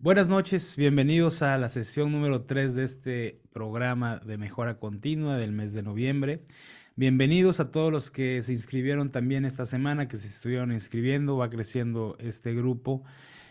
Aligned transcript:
Buenas 0.00 0.30
noches, 0.30 0.76
bienvenidos 0.76 1.42
a 1.42 1.58
la 1.58 1.68
sesión 1.68 2.12
número 2.12 2.44
3 2.44 2.76
de 2.76 2.84
este 2.84 3.42
programa 3.52 4.20
de 4.20 4.38
mejora 4.38 4.78
continua 4.78 5.36
del 5.36 5.50
mes 5.50 5.72
de 5.72 5.82
noviembre. 5.82 6.46
Bienvenidos 6.94 7.58
a 7.58 7.72
todos 7.72 7.90
los 7.90 8.12
que 8.12 8.40
se 8.42 8.52
inscribieron 8.52 9.10
también 9.10 9.44
esta 9.44 9.66
semana, 9.66 10.06
que 10.06 10.16
se 10.16 10.28
estuvieron 10.28 10.70
inscribiendo, 10.70 11.36
va 11.36 11.50
creciendo 11.50 12.16
este 12.20 12.54
grupo. 12.54 13.02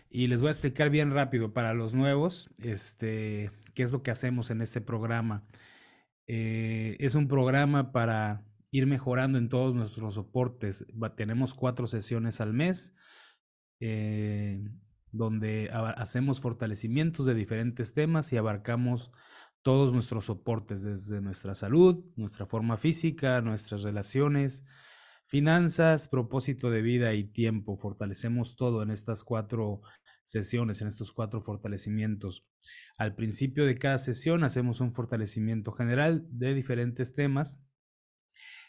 Y 0.10 0.28
les 0.28 0.40
voy 0.40 0.48
a 0.48 0.52
explicar 0.52 0.90
bien 0.90 1.12
rápido 1.12 1.52
para 1.52 1.74
los 1.74 1.94
nuevos, 1.94 2.50
este, 2.64 3.52
qué 3.74 3.84
es 3.84 3.92
lo 3.92 4.02
que 4.02 4.12
hacemos 4.12 4.50
en 4.50 4.62
este 4.62 4.80
programa. 4.80 5.44
Eh, 6.28 6.96
es 7.02 7.16
un 7.16 7.28
programa 7.28 7.92
para 7.92 8.42
ir 8.72 8.88
mejorando 8.88 9.38
en 9.38 9.50
todos 9.50 9.76
nuestros 9.76 10.14
soportes. 10.14 10.86
tenemos 11.18 11.54
cuatro 11.54 11.88
sesiones 11.88 12.40
al 12.40 12.54
mes. 12.54 12.96
Eh, 13.82 14.64
donde 15.18 15.70
hacemos 15.72 16.40
fortalecimientos 16.40 17.26
de 17.26 17.34
diferentes 17.34 17.94
temas 17.94 18.32
y 18.32 18.38
abarcamos 18.38 19.12
todos 19.62 19.94
nuestros 19.94 20.26
soportes, 20.26 20.84
desde 20.84 21.20
nuestra 21.20 21.54
salud, 21.54 22.06
nuestra 22.16 22.46
forma 22.46 22.78
física, 22.78 23.42
nuestras 23.42 23.82
relaciones, 23.82 24.64
finanzas, 25.26 26.08
propósito 26.08 26.70
de 26.70 26.82
vida 26.82 27.14
y 27.14 27.26
tiempo. 27.26 27.76
Fortalecemos 27.76 28.56
todo 28.56 28.82
en 28.82 28.92
estas 28.92 29.24
cuatro 29.24 29.82
sesiones, 30.24 30.82
en 30.82 30.88
estos 30.88 31.12
cuatro 31.12 31.42
fortalecimientos. 31.42 32.46
Al 32.98 33.16
principio 33.16 33.66
de 33.66 33.76
cada 33.76 34.00
sesión 34.00 34.44
hacemos 34.44 34.80
un 34.80 34.94
fortalecimiento 34.94 35.72
general 35.74 36.26
de 36.30 36.54
diferentes 36.54 37.14
temas 37.14 37.62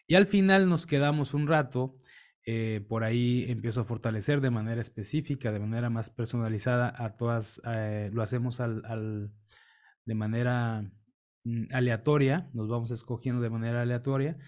y 0.07 0.15
al 0.15 0.27
final 0.27 0.69
nos 0.69 0.87
quedamos 0.87 1.35
un 1.35 1.47
rato 1.47 1.97
eh, 2.51 2.81
por 2.81 3.05
ahí 3.05 3.45
empiezo 3.49 3.83
a 3.83 3.85
fortalecer 3.85 4.41
de 4.41 4.49
manera 4.49 4.81
específica, 4.81 5.53
de 5.53 5.61
manera 5.61 5.91
más 5.91 6.09
personalizada 6.09 6.91
a 6.97 7.15
todas, 7.19 7.61
eh, 7.67 8.09
lo 8.11 8.23
hacemos 8.23 8.57
de 8.57 10.15
manera 10.15 10.91
mm, 11.45 11.65
aleatoria, 11.75 12.49
nos 12.55 12.67
vamos 12.67 12.91
escogiendo 12.91 13.43
de 13.43 13.51
manera 13.51 13.83
aleatoria 13.83 14.39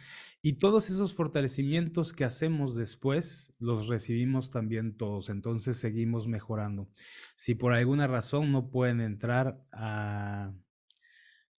y 0.41 0.55
todos 0.55 0.89
esos 0.89 1.12
fortalecimientos 1.12 2.15
que 2.15 2.25
hacemos 2.25 2.75
después 2.75 3.53
los 3.59 3.87
recibimos 3.87 4.48
también 4.48 4.97
todos, 4.97 5.28
entonces 5.28 5.77
seguimos 5.77 6.27
mejorando. 6.27 6.89
Si 7.37 7.55
por 7.55 7.75
alguna 7.75 8.06
razón 8.06 8.51
no 8.51 8.71
pueden 8.71 9.03
entrar 9.03 9.62
a 9.73 10.55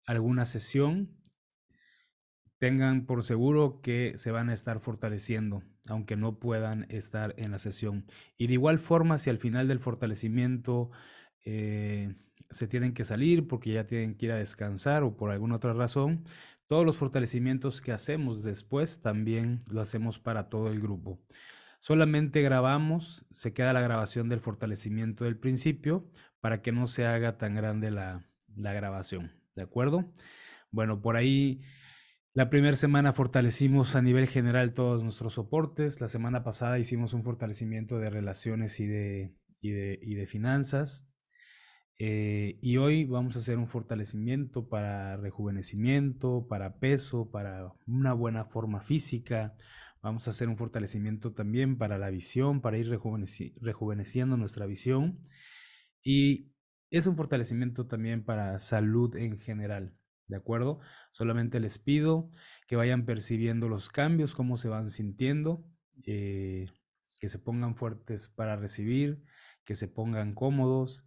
alguna 0.07 0.47
sesión, 0.47 1.20
tengan 2.61 3.07
por 3.07 3.23
seguro 3.23 3.81
que 3.81 4.13
se 4.19 4.29
van 4.29 4.51
a 4.51 4.53
estar 4.53 4.79
fortaleciendo, 4.79 5.63
aunque 5.87 6.15
no 6.15 6.37
puedan 6.37 6.85
estar 6.89 7.33
en 7.37 7.49
la 7.49 7.57
sesión. 7.57 8.05
Y 8.37 8.45
de 8.45 8.53
igual 8.53 8.77
forma, 8.77 9.17
si 9.17 9.31
al 9.31 9.39
final 9.39 9.67
del 9.67 9.79
fortalecimiento 9.79 10.91
eh, 11.43 12.13
se 12.51 12.67
tienen 12.67 12.93
que 12.93 13.03
salir 13.03 13.47
porque 13.47 13.73
ya 13.73 13.87
tienen 13.87 14.13
que 14.13 14.27
ir 14.27 14.31
a 14.31 14.37
descansar 14.37 15.01
o 15.01 15.17
por 15.17 15.31
alguna 15.31 15.55
otra 15.55 15.73
razón, 15.73 16.23
todos 16.67 16.85
los 16.85 16.97
fortalecimientos 16.97 17.81
que 17.81 17.93
hacemos 17.93 18.43
después 18.43 19.01
también 19.01 19.57
lo 19.71 19.81
hacemos 19.81 20.19
para 20.19 20.47
todo 20.47 20.67
el 20.67 20.79
grupo. 20.81 21.19
Solamente 21.79 22.43
grabamos, 22.43 23.25
se 23.31 23.53
queda 23.53 23.73
la 23.73 23.81
grabación 23.81 24.29
del 24.29 24.39
fortalecimiento 24.39 25.23
del 25.23 25.35
principio 25.35 26.07
para 26.41 26.61
que 26.61 26.71
no 26.71 26.85
se 26.85 27.07
haga 27.07 27.39
tan 27.39 27.55
grande 27.55 27.89
la, 27.89 28.23
la 28.55 28.71
grabación. 28.71 29.31
¿De 29.55 29.63
acuerdo? 29.63 30.13
Bueno, 30.69 31.01
por 31.01 31.15
ahí 31.15 31.63
la 32.33 32.49
primera 32.49 32.77
semana 32.77 33.11
fortalecimos 33.11 33.95
a 33.95 34.01
nivel 34.01 34.27
general 34.27 34.73
todos 34.73 35.03
nuestros 35.03 35.33
soportes. 35.33 35.99
La 35.99 36.07
semana 36.07 36.43
pasada 36.43 36.79
hicimos 36.79 37.13
un 37.13 37.23
fortalecimiento 37.23 37.99
de 37.99 38.09
relaciones 38.09 38.79
y 38.79 38.87
de, 38.87 39.35
y 39.59 39.71
de, 39.71 40.27
finanzas. 40.27 41.09
Eh, 41.99 42.57
y 42.61 42.77
hoy 42.77 43.03
vamos 43.03 43.35
a 43.35 43.39
hacer 43.39 43.57
un 43.57 43.67
fortalecimiento 43.67 44.69
para 44.69 45.17
rejuvenecimiento, 45.17 46.47
para 46.47 46.79
peso, 46.79 47.29
para 47.29 47.73
una 47.85 48.13
buena 48.13 48.45
forma 48.45 48.79
física. 48.79 49.53
Vamos 50.01 50.27
a 50.27 50.31
hacer 50.31 50.47
un 50.47 50.57
fortalecimiento 50.57 51.33
también 51.33 51.77
para 51.77 51.97
la 51.97 52.09
visión, 52.09 52.61
para 52.61 52.77
ir 52.77 52.89
rejuveneciendo 52.89 54.37
nuestra 54.37 54.65
visión. 54.65 55.19
Y 56.01 56.53
es 56.91 57.07
un 57.07 57.17
fortalecimiento 57.17 57.87
también 57.87 58.23
para 58.23 58.59
salud 58.61 59.15
en 59.17 59.37
general. 59.37 59.97
¿De 60.31 60.37
acuerdo? 60.37 60.79
Solamente 61.11 61.59
les 61.59 61.77
pido 61.77 62.29
que 62.65 62.77
vayan 62.77 63.03
percibiendo 63.05 63.67
los 63.67 63.89
cambios, 63.89 64.33
cómo 64.33 64.55
se 64.55 64.69
van 64.69 64.89
sintiendo, 64.89 65.65
eh, 66.05 66.69
que 67.19 67.27
se 67.27 67.37
pongan 67.37 67.75
fuertes 67.75 68.29
para 68.29 68.55
recibir, 68.55 69.21
que 69.65 69.75
se 69.75 69.89
pongan 69.89 70.33
cómodos. 70.33 71.05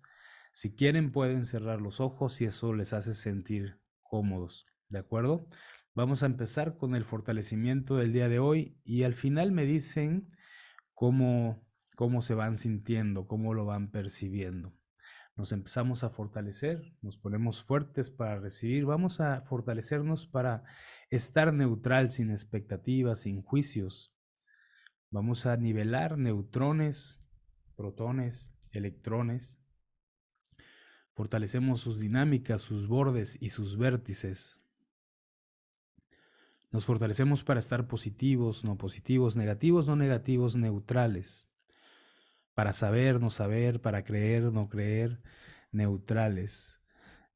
Si 0.52 0.74
quieren 0.74 1.10
pueden 1.10 1.46
cerrar 1.46 1.80
los 1.80 2.00
ojos 2.00 2.38
y 2.42 2.44
eso 2.44 2.74
les 2.74 2.92
hace 2.92 3.14
sentir 3.14 3.80
cómodos. 4.02 4.66
¿De 4.90 4.98
acuerdo? 4.98 5.48
Vamos 5.94 6.22
a 6.22 6.26
empezar 6.26 6.76
con 6.76 6.94
el 6.94 7.06
fortalecimiento 7.06 7.96
del 7.96 8.12
día 8.12 8.28
de 8.28 8.40
hoy 8.40 8.76
y 8.84 9.04
al 9.04 9.14
final 9.14 9.52
me 9.52 9.64
dicen 9.64 10.28
cómo, 10.92 11.66
cómo 11.96 12.20
se 12.20 12.34
van 12.34 12.58
sintiendo, 12.58 13.26
cómo 13.26 13.54
lo 13.54 13.64
van 13.64 13.90
percibiendo 13.90 14.74
nos 15.36 15.50
empezamos 15.50 16.04
a 16.04 16.10
fortalecer, 16.10 16.94
nos 17.02 17.16
ponemos 17.16 17.62
fuertes 17.62 18.08
para 18.10 18.38
recibir, 18.38 18.84
vamos 18.84 19.20
a 19.20 19.40
fortalecernos 19.42 20.26
para 20.26 20.62
estar 21.10 21.52
neutral, 21.52 22.10
sin 22.10 22.30
expectativas, 22.30 23.20
sin 23.20 23.42
juicios. 23.42 24.12
Vamos 25.10 25.46
a 25.46 25.56
nivelar 25.56 26.18
neutrones, 26.18 27.20
protones, 27.74 28.54
electrones. 28.70 29.60
Fortalecemos 31.14 31.80
sus 31.80 31.98
dinámicas, 31.98 32.62
sus 32.62 32.86
bordes 32.86 33.36
y 33.40 33.50
sus 33.50 33.76
vértices. 33.76 34.62
Nos 36.70 36.86
fortalecemos 36.86 37.44
para 37.44 37.60
estar 37.60 37.86
positivos, 37.86 38.64
no 38.64 38.76
positivos, 38.76 39.36
negativos, 39.36 39.86
no 39.86 39.96
negativos, 39.96 40.56
neutrales 40.56 41.48
para 42.54 42.72
saber, 42.72 43.20
no 43.20 43.30
saber, 43.30 43.80
para 43.80 44.04
creer, 44.04 44.44
no 44.44 44.68
creer, 44.68 45.20
neutrales. 45.72 46.80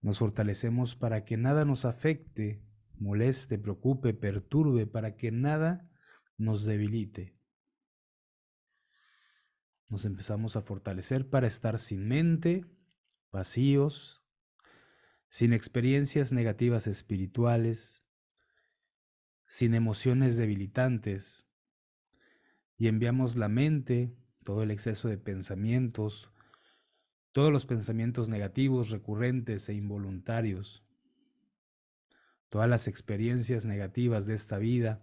Nos 0.00 0.18
fortalecemos 0.18 0.94
para 0.94 1.24
que 1.24 1.36
nada 1.36 1.64
nos 1.64 1.84
afecte, 1.84 2.62
moleste, 2.96 3.58
preocupe, 3.58 4.14
perturbe, 4.14 4.86
para 4.86 5.16
que 5.16 5.32
nada 5.32 5.90
nos 6.36 6.64
debilite. 6.64 7.36
Nos 9.88 10.04
empezamos 10.04 10.56
a 10.56 10.62
fortalecer 10.62 11.28
para 11.28 11.46
estar 11.46 11.78
sin 11.78 12.06
mente, 12.06 12.64
vacíos, 13.32 14.22
sin 15.28 15.52
experiencias 15.52 16.32
negativas 16.32 16.86
espirituales, 16.86 18.04
sin 19.46 19.74
emociones 19.74 20.36
debilitantes, 20.36 21.46
y 22.76 22.86
enviamos 22.86 23.34
la 23.34 23.48
mente, 23.48 24.14
todo 24.48 24.62
el 24.62 24.70
exceso 24.70 25.08
de 25.08 25.18
pensamientos, 25.18 26.30
todos 27.32 27.52
los 27.52 27.66
pensamientos 27.66 28.30
negativos, 28.30 28.88
recurrentes 28.88 29.68
e 29.68 29.74
involuntarios, 29.74 30.82
todas 32.48 32.66
las 32.66 32.88
experiencias 32.88 33.66
negativas 33.66 34.26
de 34.26 34.34
esta 34.34 34.56
vida, 34.56 35.02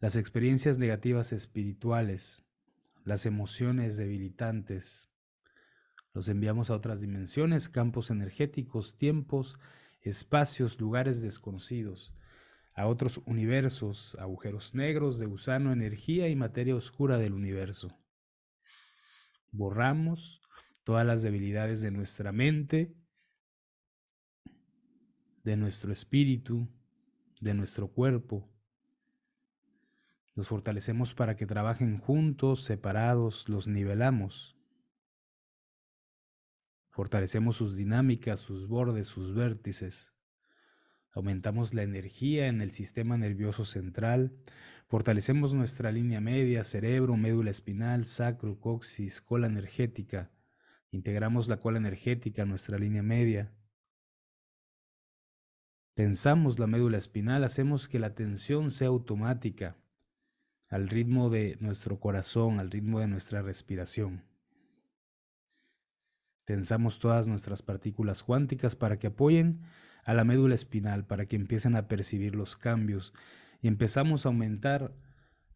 las 0.00 0.16
experiencias 0.16 0.78
negativas 0.78 1.30
espirituales, 1.32 2.42
las 3.04 3.26
emociones 3.26 3.96
debilitantes, 3.96 5.08
los 6.12 6.28
enviamos 6.28 6.68
a 6.70 6.74
otras 6.74 7.00
dimensiones, 7.00 7.68
campos 7.68 8.10
energéticos, 8.10 8.98
tiempos, 8.98 9.56
espacios, 10.00 10.80
lugares 10.80 11.22
desconocidos, 11.22 12.12
a 12.74 12.88
otros 12.88 13.20
universos, 13.24 14.16
agujeros 14.18 14.74
negros 14.74 15.20
de 15.20 15.26
gusano, 15.26 15.70
energía 15.70 16.28
y 16.28 16.34
materia 16.34 16.74
oscura 16.74 17.18
del 17.18 17.34
universo. 17.34 17.96
Borramos 19.52 20.40
todas 20.84 21.06
las 21.06 21.22
debilidades 21.22 21.80
de 21.80 21.90
nuestra 21.90 22.32
mente, 22.32 22.94
de 25.44 25.56
nuestro 25.56 25.92
espíritu, 25.92 26.68
de 27.40 27.54
nuestro 27.54 27.88
cuerpo. 27.88 28.48
Los 30.34 30.48
fortalecemos 30.48 31.14
para 31.14 31.36
que 31.36 31.46
trabajen 31.46 31.98
juntos, 31.98 32.62
separados, 32.62 33.48
los 33.48 33.66
nivelamos. 33.66 34.56
Fortalecemos 36.90 37.56
sus 37.56 37.76
dinámicas, 37.76 38.40
sus 38.40 38.68
bordes, 38.68 39.06
sus 39.06 39.34
vértices. 39.34 40.14
Aumentamos 41.12 41.74
la 41.74 41.82
energía 41.82 42.46
en 42.46 42.60
el 42.60 42.70
sistema 42.70 43.16
nervioso 43.16 43.64
central, 43.64 44.32
fortalecemos 44.90 45.54
nuestra 45.54 45.92
línea 45.92 46.20
media, 46.20 46.64
cerebro, 46.64 47.16
médula 47.16 47.50
espinal, 47.50 48.04
sacro, 48.06 48.58
coxis, 48.58 49.20
cola 49.20 49.46
energética. 49.46 50.32
Integramos 50.90 51.46
la 51.46 51.60
cola 51.60 51.78
energética 51.78 52.42
a 52.42 52.46
nuestra 52.46 52.76
línea 52.76 53.00
media. 53.00 53.52
Tensamos 55.94 56.58
la 56.58 56.66
médula 56.66 56.98
espinal, 56.98 57.44
hacemos 57.44 57.86
que 57.86 58.00
la 58.00 58.16
tensión 58.16 58.72
sea 58.72 58.88
automática, 58.88 59.76
al 60.68 60.88
ritmo 60.88 61.30
de 61.30 61.56
nuestro 61.60 62.00
corazón, 62.00 62.58
al 62.58 62.72
ritmo 62.72 62.98
de 62.98 63.06
nuestra 63.06 63.42
respiración. 63.42 64.24
Tensamos 66.46 66.98
todas 66.98 67.28
nuestras 67.28 67.62
partículas 67.62 68.24
cuánticas 68.24 68.74
para 68.74 68.98
que 68.98 69.06
apoyen 69.06 69.60
a 70.02 70.14
la 70.14 70.24
médula 70.24 70.56
espinal, 70.56 71.06
para 71.06 71.26
que 71.26 71.36
empiecen 71.36 71.76
a 71.76 71.86
percibir 71.86 72.34
los 72.34 72.56
cambios 72.56 73.14
y 73.62 73.68
empezamos 73.68 74.24
a 74.24 74.30
aumentar 74.30 74.94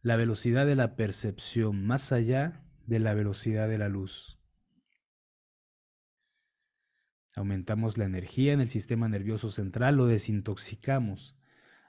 la 0.02 0.16
velocidad 0.16 0.66
de 0.66 0.76
la 0.76 0.96
percepción 0.96 1.86
más 1.86 2.12
allá 2.12 2.62
de 2.86 2.98
la 2.98 3.14
velocidad 3.14 3.68
de 3.68 3.78
la 3.78 3.88
luz. 3.88 4.38
Aumentamos 7.36 7.98
la 7.98 8.04
energía 8.04 8.52
en 8.52 8.60
el 8.60 8.68
sistema 8.68 9.08
nervioso 9.08 9.50
central, 9.50 9.96
lo 9.96 10.06
desintoxicamos. 10.06 11.36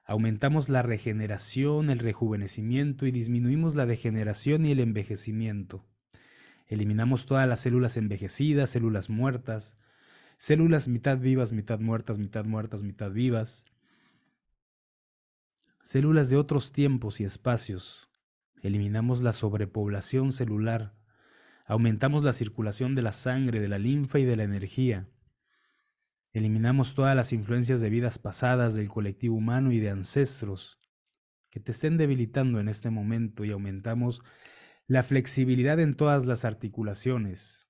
Aumentamos 0.06 0.70
la 0.70 0.82
regeneración, 0.82 1.90
el 1.90 2.00
rejuvenecimiento 2.00 3.06
y 3.06 3.12
disminuimos 3.12 3.76
la 3.76 3.86
degeneración 3.86 4.66
y 4.66 4.72
el 4.72 4.80
envejecimiento. 4.80 5.86
Eliminamos 6.68 7.26
todas 7.26 7.48
las 7.48 7.62
células 7.62 7.98
envejecidas, 7.98 8.72
células 8.72 9.10
muertas, 9.10 9.78
células 10.38 10.88
mitad 10.88 11.20
vivas, 11.20 11.54
mitad 11.54 11.80
muertas, 11.80 12.18
mitad 12.18 12.46
muertas, 12.46 12.84
mitad 12.84 13.12
vivas, 13.12 13.66
células 15.86 16.32
de 16.32 16.38
otros 16.38 16.72
tiempos 16.72 17.22
y 17.22 17.26
espacios. 17.26 18.10
Eliminamos 18.64 19.22
la 19.22 19.34
sobrepoblación 19.34 20.32
celular, 20.32 20.96
aumentamos 21.68 22.24
la 22.24 22.34
circulación 22.34 22.96
de 22.96 23.04
la 23.04 23.12
sangre, 23.12 23.60
de 23.60 23.68
la 23.68 23.78
linfa 23.78 24.18
y 24.18 24.26
de 24.26 24.36
la 24.36 24.44
energía. 24.44 25.08
Eliminamos 26.34 26.96
todas 26.96 27.16
las 27.16 27.32
influencias 27.34 27.82
de 27.82 27.92
vidas 27.92 28.18
pasadas 28.18 28.74
del 28.74 28.90
colectivo 28.90 29.36
humano 29.36 29.72
y 29.72 29.80
de 29.80 29.92
ancestros 29.92 30.80
que 31.52 31.60
te 31.60 31.72
estén 31.72 31.98
debilitando 31.98 32.60
en 32.60 32.68
este 32.68 32.90
momento 32.90 33.46
y 33.46 33.52
aumentamos 33.52 34.24
la 34.88 35.04
flexibilidad 35.04 35.80
en 35.80 35.94
todas 35.94 36.26
las 36.26 36.46
articulaciones. 36.46 37.70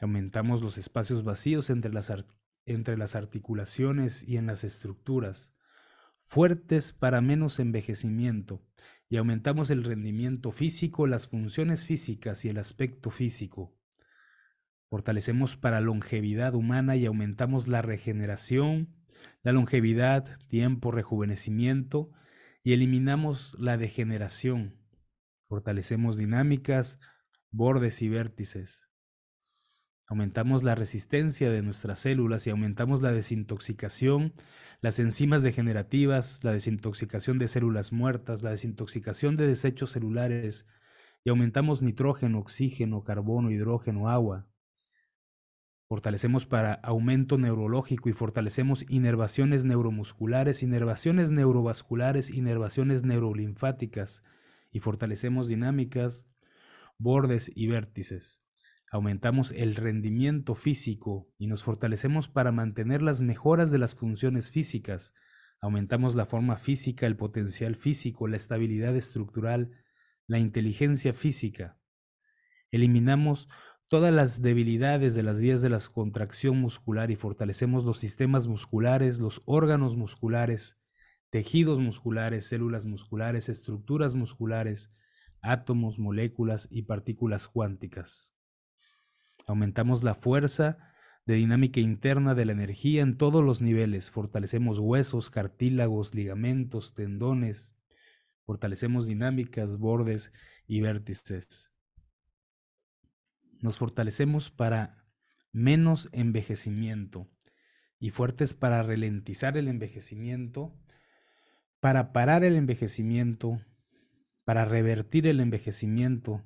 Aumentamos 0.00 0.62
los 0.62 0.78
espacios 0.78 1.24
vacíos 1.24 1.70
entre 1.70 1.92
las, 1.92 2.12
entre 2.66 2.96
las 2.96 3.16
articulaciones 3.16 4.22
y 4.22 4.36
en 4.36 4.46
las 4.46 4.62
estructuras, 4.62 5.53
fuertes 6.24 6.92
para 6.92 7.20
menos 7.20 7.58
envejecimiento, 7.58 8.62
y 9.08 9.16
aumentamos 9.16 9.70
el 9.70 9.84
rendimiento 9.84 10.50
físico, 10.50 11.06
las 11.06 11.28
funciones 11.28 11.86
físicas 11.86 12.44
y 12.44 12.48
el 12.48 12.58
aspecto 12.58 13.10
físico. 13.10 13.76
Fortalecemos 14.88 15.56
para 15.56 15.80
longevidad 15.80 16.54
humana 16.54 16.96
y 16.96 17.06
aumentamos 17.06 17.68
la 17.68 17.82
regeneración, 17.82 18.94
la 19.42 19.52
longevidad, 19.52 20.38
tiempo, 20.48 20.90
rejuvenecimiento 20.90 22.10
y 22.62 22.72
eliminamos 22.72 23.56
la 23.58 23.76
degeneración, 23.76 24.84
Fortalecemos 25.54 26.16
dinámicas, 26.16 26.98
bordes 27.50 28.02
y 28.02 28.08
vértices. 28.08 28.88
Aumentamos 30.14 30.62
la 30.62 30.76
resistencia 30.76 31.50
de 31.50 31.60
nuestras 31.60 31.98
células 31.98 32.46
y 32.46 32.50
aumentamos 32.50 33.02
la 33.02 33.10
desintoxicación, 33.10 34.32
las 34.80 35.00
enzimas 35.00 35.42
degenerativas, 35.42 36.44
la 36.44 36.52
desintoxicación 36.52 37.36
de 37.36 37.48
células 37.48 37.90
muertas, 37.90 38.44
la 38.44 38.50
desintoxicación 38.50 39.36
de 39.36 39.48
desechos 39.48 39.90
celulares 39.90 40.68
y 41.24 41.30
aumentamos 41.30 41.82
nitrógeno, 41.82 42.38
oxígeno, 42.38 43.02
carbono, 43.02 43.50
hidrógeno, 43.50 44.08
agua. 44.08 44.46
Fortalecemos 45.88 46.46
para 46.46 46.74
aumento 46.74 47.36
neurológico 47.36 48.08
y 48.08 48.12
fortalecemos 48.12 48.88
inervaciones 48.88 49.64
neuromusculares, 49.64 50.62
inervaciones 50.62 51.32
neurovasculares, 51.32 52.30
inervaciones 52.30 53.02
neurolinfáticas, 53.02 54.22
y 54.70 54.78
fortalecemos 54.78 55.48
dinámicas, 55.48 56.24
bordes 56.98 57.50
y 57.52 57.66
vértices. 57.66 58.43
Aumentamos 58.94 59.50
el 59.50 59.74
rendimiento 59.74 60.54
físico 60.54 61.28
y 61.36 61.48
nos 61.48 61.64
fortalecemos 61.64 62.28
para 62.28 62.52
mantener 62.52 63.02
las 63.02 63.22
mejoras 63.22 63.72
de 63.72 63.78
las 63.78 63.96
funciones 63.96 64.52
físicas. 64.52 65.14
Aumentamos 65.60 66.14
la 66.14 66.26
forma 66.26 66.58
física, 66.58 67.08
el 67.08 67.16
potencial 67.16 67.74
físico, 67.74 68.28
la 68.28 68.36
estabilidad 68.36 68.94
estructural, 68.94 69.72
la 70.28 70.38
inteligencia 70.38 71.12
física. 71.12 71.76
Eliminamos 72.70 73.48
todas 73.88 74.14
las 74.14 74.42
debilidades 74.42 75.16
de 75.16 75.24
las 75.24 75.40
vías 75.40 75.60
de 75.60 75.70
la 75.70 75.80
contracción 75.92 76.60
muscular 76.60 77.10
y 77.10 77.16
fortalecemos 77.16 77.84
los 77.84 77.98
sistemas 77.98 78.46
musculares, 78.46 79.18
los 79.18 79.42
órganos 79.44 79.96
musculares, 79.96 80.80
tejidos 81.30 81.80
musculares, 81.80 82.46
células 82.46 82.86
musculares, 82.86 83.48
estructuras 83.48 84.14
musculares, 84.14 84.94
átomos, 85.40 85.98
moléculas 85.98 86.68
y 86.70 86.82
partículas 86.82 87.48
cuánticas. 87.48 88.34
Aumentamos 89.46 90.02
la 90.02 90.14
fuerza 90.14 90.78
de 91.26 91.34
dinámica 91.34 91.80
interna 91.80 92.34
de 92.34 92.44
la 92.44 92.52
energía 92.52 93.02
en 93.02 93.16
todos 93.16 93.42
los 93.42 93.62
niveles. 93.62 94.10
Fortalecemos 94.10 94.78
huesos, 94.78 95.30
cartílagos, 95.30 96.14
ligamentos, 96.14 96.94
tendones. 96.94 97.76
Fortalecemos 98.44 99.06
dinámicas, 99.06 99.78
bordes 99.78 100.32
y 100.66 100.80
vértices. 100.80 101.72
Nos 103.60 103.78
fortalecemos 103.78 104.50
para 104.50 105.04
menos 105.52 106.08
envejecimiento 106.12 107.28
y 107.98 108.10
fuertes 108.10 108.52
para 108.52 108.82
ralentizar 108.82 109.56
el 109.56 109.68
envejecimiento 109.68 110.74
para 111.84 112.14
parar 112.14 112.44
el 112.44 112.56
envejecimiento, 112.56 113.60
para 114.46 114.64
revertir 114.64 115.26
el 115.26 115.38
envejecimiento 115.38 116.42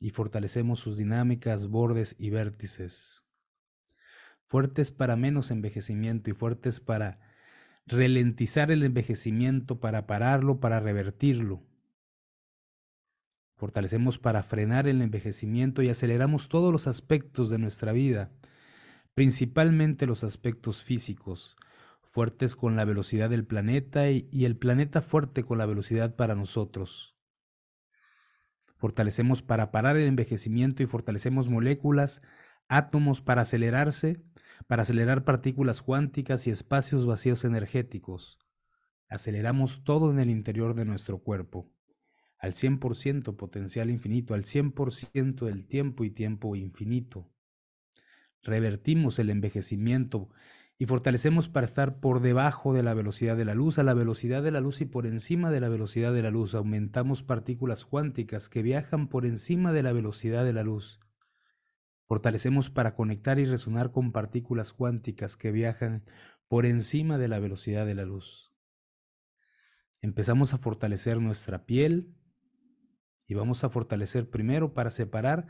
y 0.00 0.10
fortalecemos 0.10 0.80
sus 0.80 0.96
dinámicas, 0.96 1.68
bordes 1.68 2.16
y 2.18 2.30
vértices. 2.30 3.26
Fuertes 4.46 4.90
para 4.90 5.14
menos 5.14 5.50
envejecimiento 5.50 6.30
y 6.30 6.32
fuertes 6.32 6.80
para 6.80 7.20
ralentizar 7.86 8.70
el 8.70 8.82
envejecimiento, 8.82 9.78
para 9.78 10.06
pararlo, 10.06 10.58
para 10.58 10.80
revertirlo. 10.80 11.62
Fortalecemos 13.56 14.18
para 14.18 14.42
frenar 14.42 14.88
el 14.88 15.02
envejecimiento 15.02 15.82
y 15.82 15.90
aceleramos 15.90 16.48
todos 16.48 16.72
los 16.72 16.86
aspectos 16.86 17.50
de 17.50 17.58
nuestra 17.58 17.92
vida, 17.92 18.32
principalmente 19.14 20.06
los 20.06 20.24
aspectos 20.24 20.82
físicos, 20.82 21.56
fuertes 22.10 22.56
con 22.56 22.74
la 22.74 22.86
velocidad 22.86 23.28
del 23.28 23.44
planeta 23.44 24.10
y, 24.10 24.28
el 24.46 24.56
planeta 24.56 25.02
fuerte 25.02 25.44
con 25.44 25.58
la 25.58 25.66
velocidad 25.66 26.16
para 26.16 26.34
nosotros. 26.34 27.19
Fortalecemos 28.80 29.42
para 29.42 29.70
parar 29.70 29.98
el 29.98 30.08
envejecimiento 30.08 30.82
y 30.82 30.86
fortalecemos 30.86 31.50
moléculas, 31.50 32.22
átomos 32.66 33.20
para 33.20 33.42
acelerarse, 33.42 34.22
para 34.68 34.82
acelerar 34.82 35.22
partículas 35.24 35.82
cuánticas 35.82 36.46
y 36.46 36.50
espacios 36.50 37.04
vacíos 37.04 37.44
energéticos. 37.44 38.38
Aceleramos 39.06 39.84
todo 39.84 40.10
en 40.10 40.18
el 40.18 40.30
interior 40.30 40.74
de 40.74 40.86
nuestro 40.86 41.18
cuerpo, 41.18 41.70
al 42.38 42.54
100% 42.54 43.36
potencial 43.36 43.90
infinito, 43.90 44.32
al 44.32 44.44
100% 44.44 45.44
del 45.44 45.66
tiempo 45.66 46.04
y 46.04 46.10
tiempo 46.10 46.56
infinito. 46.56 47.30
Revertimos 48.42 49.18
el 49.18 49.28
envejecimiento 49.28 50.30
y 50.80 50.86
fortalecemos 50.86 51.50
para 51.50 51.66
estar 51.66 52.00
por 52.00 52.22
debajo 52.22 52.72
de 52.72 52.82
la 52.82 52.94
velocidad 52.94 53.36
de 53.36 53.44
la 53.44 53.54
luz, 53.54 53.78
a 53.78 53.82
la 53.82 53.92
velocidad 53.92 54.42
de 54.42 54.50
la 54.50 54.62
luz 54.62 54.80
y 54.80 54.86
por 54.86 55.06
encima 55.06 55.50
de 55.50 55.60
la 55.60 55.68
velocidad 55.68 56.10
de 56.10 56.22
la 56.22 56.30
luz. 56.30 56.54
Aumentamos 56.54 57.22
partículas 57.22 57.84
cuánticas 57.84 58.48
que 58.48 58.62
viajan 58.62 59.06
por 59.06 59.26
encima 59.26 59.74
de 59.74 59.82
la 59.82 59.92
velocidad 59.92 60.42
de 60.42 60.54
la 60.54 60.62
luz. 60.62 60.98
Fortalecemos 62.06 62.70
para 62.70 62.94
conectar 62.94 63.38
y 63.38 63.44
resonar 63.44 63.92
con 63.92 64.10
partículas 64.10 64.72
cuánticas 64.72 65.36
que 65.36 65.52
viajan 65.52 66.02
por 66.48 66.64
encima 66.64 67.18
de 67.18 67.28
la 67.28 67.40
velocidad 67.40 67.84
de 67.84 67.94
la 67.94 68.06
luz. 68.06 68.50
Empezamos 70.00 70.54
a 70.54 70.58
fortalecer 70.58 71.20
nuestra 71.20 71.66
piel 71.66 72.14
y 73.26 73.34
vamos 73.34 73.64
a 73.64 73.68
fortalecer 73.68 74.30
primero 74.30 74.72
para 74.72 74.90
separar 74.90 75.46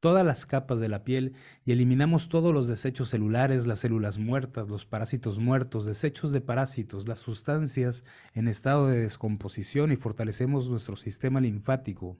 todas 0.00 0.24
las 0.24 0.46
capas 0.46 0.80
de 0.80 0.88
la 0.88 1.04
piel 1.04 1.34
y 1.64 1.72
eliminamos 1.72 2.28
todos 2.28 2.52
los 2.52 2.66
desechos 2.68 3.10
celulares, 3.10 3.66
las 3.66 3.80
células 3.80 4.18
muertas, 4.18 4.68
los 4.68 4.86
parásitos 4.86 5.38
muertos, 5.38 5.84
desechos 5.84 6.32
de 6.32 6.40
parásitos, 6.40 7.06
las 7.06 7.20
sustancias 7.20 8.02
en 8.32 8.48
estado 8.48 8.88
de 8.88 9.00
descomposición 9.00 9.92
y 9.92 9.96
fortalecemos 9.96 10.68
nuestro 10.68 10.96
sistema 10.96 11.40
linfático 11.40 12.18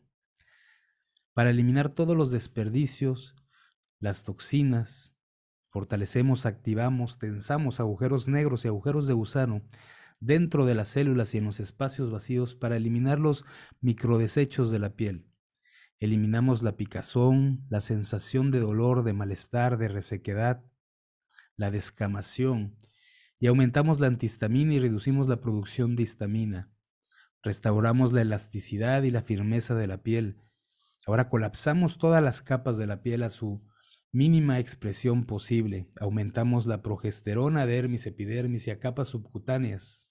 para 1.32 1.50
eliminar 1.50 1.88
todos 1.88 2.16
los 2.16 2.30
desperdicios, 2.30 3.34
las 3.98 4.24
toxinas, 4.24 5.14
fortalecemos, 5.70 6.44
activamos, 6.44 7.18
tensamos 7.18 7.80
agujeros 7.80 8.28
negros 8.28 8.64
y 8.64 8.68
agujeros 8.68 9.06
de 9.06 9.14
gusano 9.14 9.62
dentro 10.18 10.66
de 10.66 10.74
las 10.74 10.90
células 10.90 11.34
y 11.34 11.38
en 11.38 11.44
los 11.44 11.60
espacios 11.60 12.10
vacíos 12.10 12.54
para 12.54 12.76
eliminar 12.76 13.18
los 13.18 13.44
microdesechos 13.80 14.70
de 14.70 14.78
la 14.80 14.90
piel. 14.90 15.29
Eliminamos 16.00 16.62
la 16.62 16.76
picazón, 16.76 17.66
la 17.68 17.82
sensación 17.82 18.50
de 18.50 18.58
dolor, 18.58 19.04
de 19.04 19.12
malestar, 19.12 19.76
de 19.76 19.88
resequedad, 19.88 20.64
la 21.56 21.70
descamación 21.70 22.78
y 23.38 23.46
aumentamos 23.46 24.00
la 24.00 24.06
antihistamina 24.06 24.74
y 24.74 24.80
reducimos 24.80 25.28
la 25.28 25.42
producción 25.42 25.96
de 25.96 26.02
histamina. 26.02 26.70
Restauramos 27.42 28.12
la 28.12 28.22
elasticidad 28.22 29.02
y 29.02 29.10
la 29.10 29.22
firmeza 29.22 29.74
de 29.74 29.86
la 29.86 30.02
piel. 30.02 30.40
Ahora 31.06 31.28
colapsamos 31.28 31.98
todas 31.98 32.22
las 32.22 32.40
capas 32.40 32.78
de 32.78 32.86
la 32.86 33.02
piel 33.02 33.22
a 33.22 33.28
su 33.28 33.62
mínima 34.10 34.58
expresión 34.58 35.24
posible. 35.24 35.90
Aumentamos 36.00 36.66
la 36.66 36.82
progesterona, 36.82 37.66
dermis, 37.66 38.06
epidermis 38.06 38.66
y 38.66 38.70
a 38.70 38.78
capas 38.78 39.08
subcutáneas. 39.08 40.10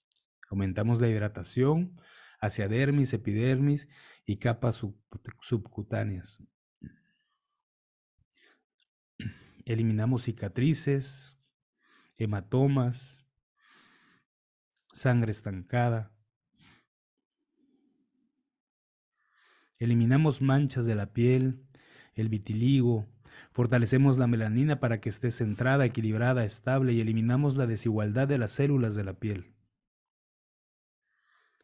Aumentamos 0.50 1.00
la 1.00 1.08
hidratación 1.08 2.00
hacia 2.40 2.68
dermis, 2.68 3.12
epidermis 3.12 3.88
y 4.26 4.38
capas 4.38 4.84
subcutáneas. 5.40 6.42
Eliminamos 9.64 10.24
cicatrices, 10.24 11.38
hematomas, 12.16 13.24
sangre 14.92 15.30
estancada. 15.30 16.12
Eliminamos 19.78 20.42
manchas 20.42 20.84
de 20.86 20.94
la 20.94 21.12
piel, 21.12 21.66
el 22.14 22.28
vitiligo, 22.28 23.08
fortalecemos 23.52 24.18
la 24.18 24.26
melanina 24.26 24.80
para 24.80 25.00
que 25.00 25.08
esté 25.08 25.30
centrada, 25.30 25.84
equilibrada, 25.86 26.44
estable 26.44 26.92
y 26.92 27.00
eliminamos 27.00 27.56
la 27.56 27.66
desigualdad 27.66 28.28
de 28.28 28.38
las 28.38 28.52
células 28.52 28.94
de 28.94 29.04
la 29.04 29.14
piel. 29.14 29.54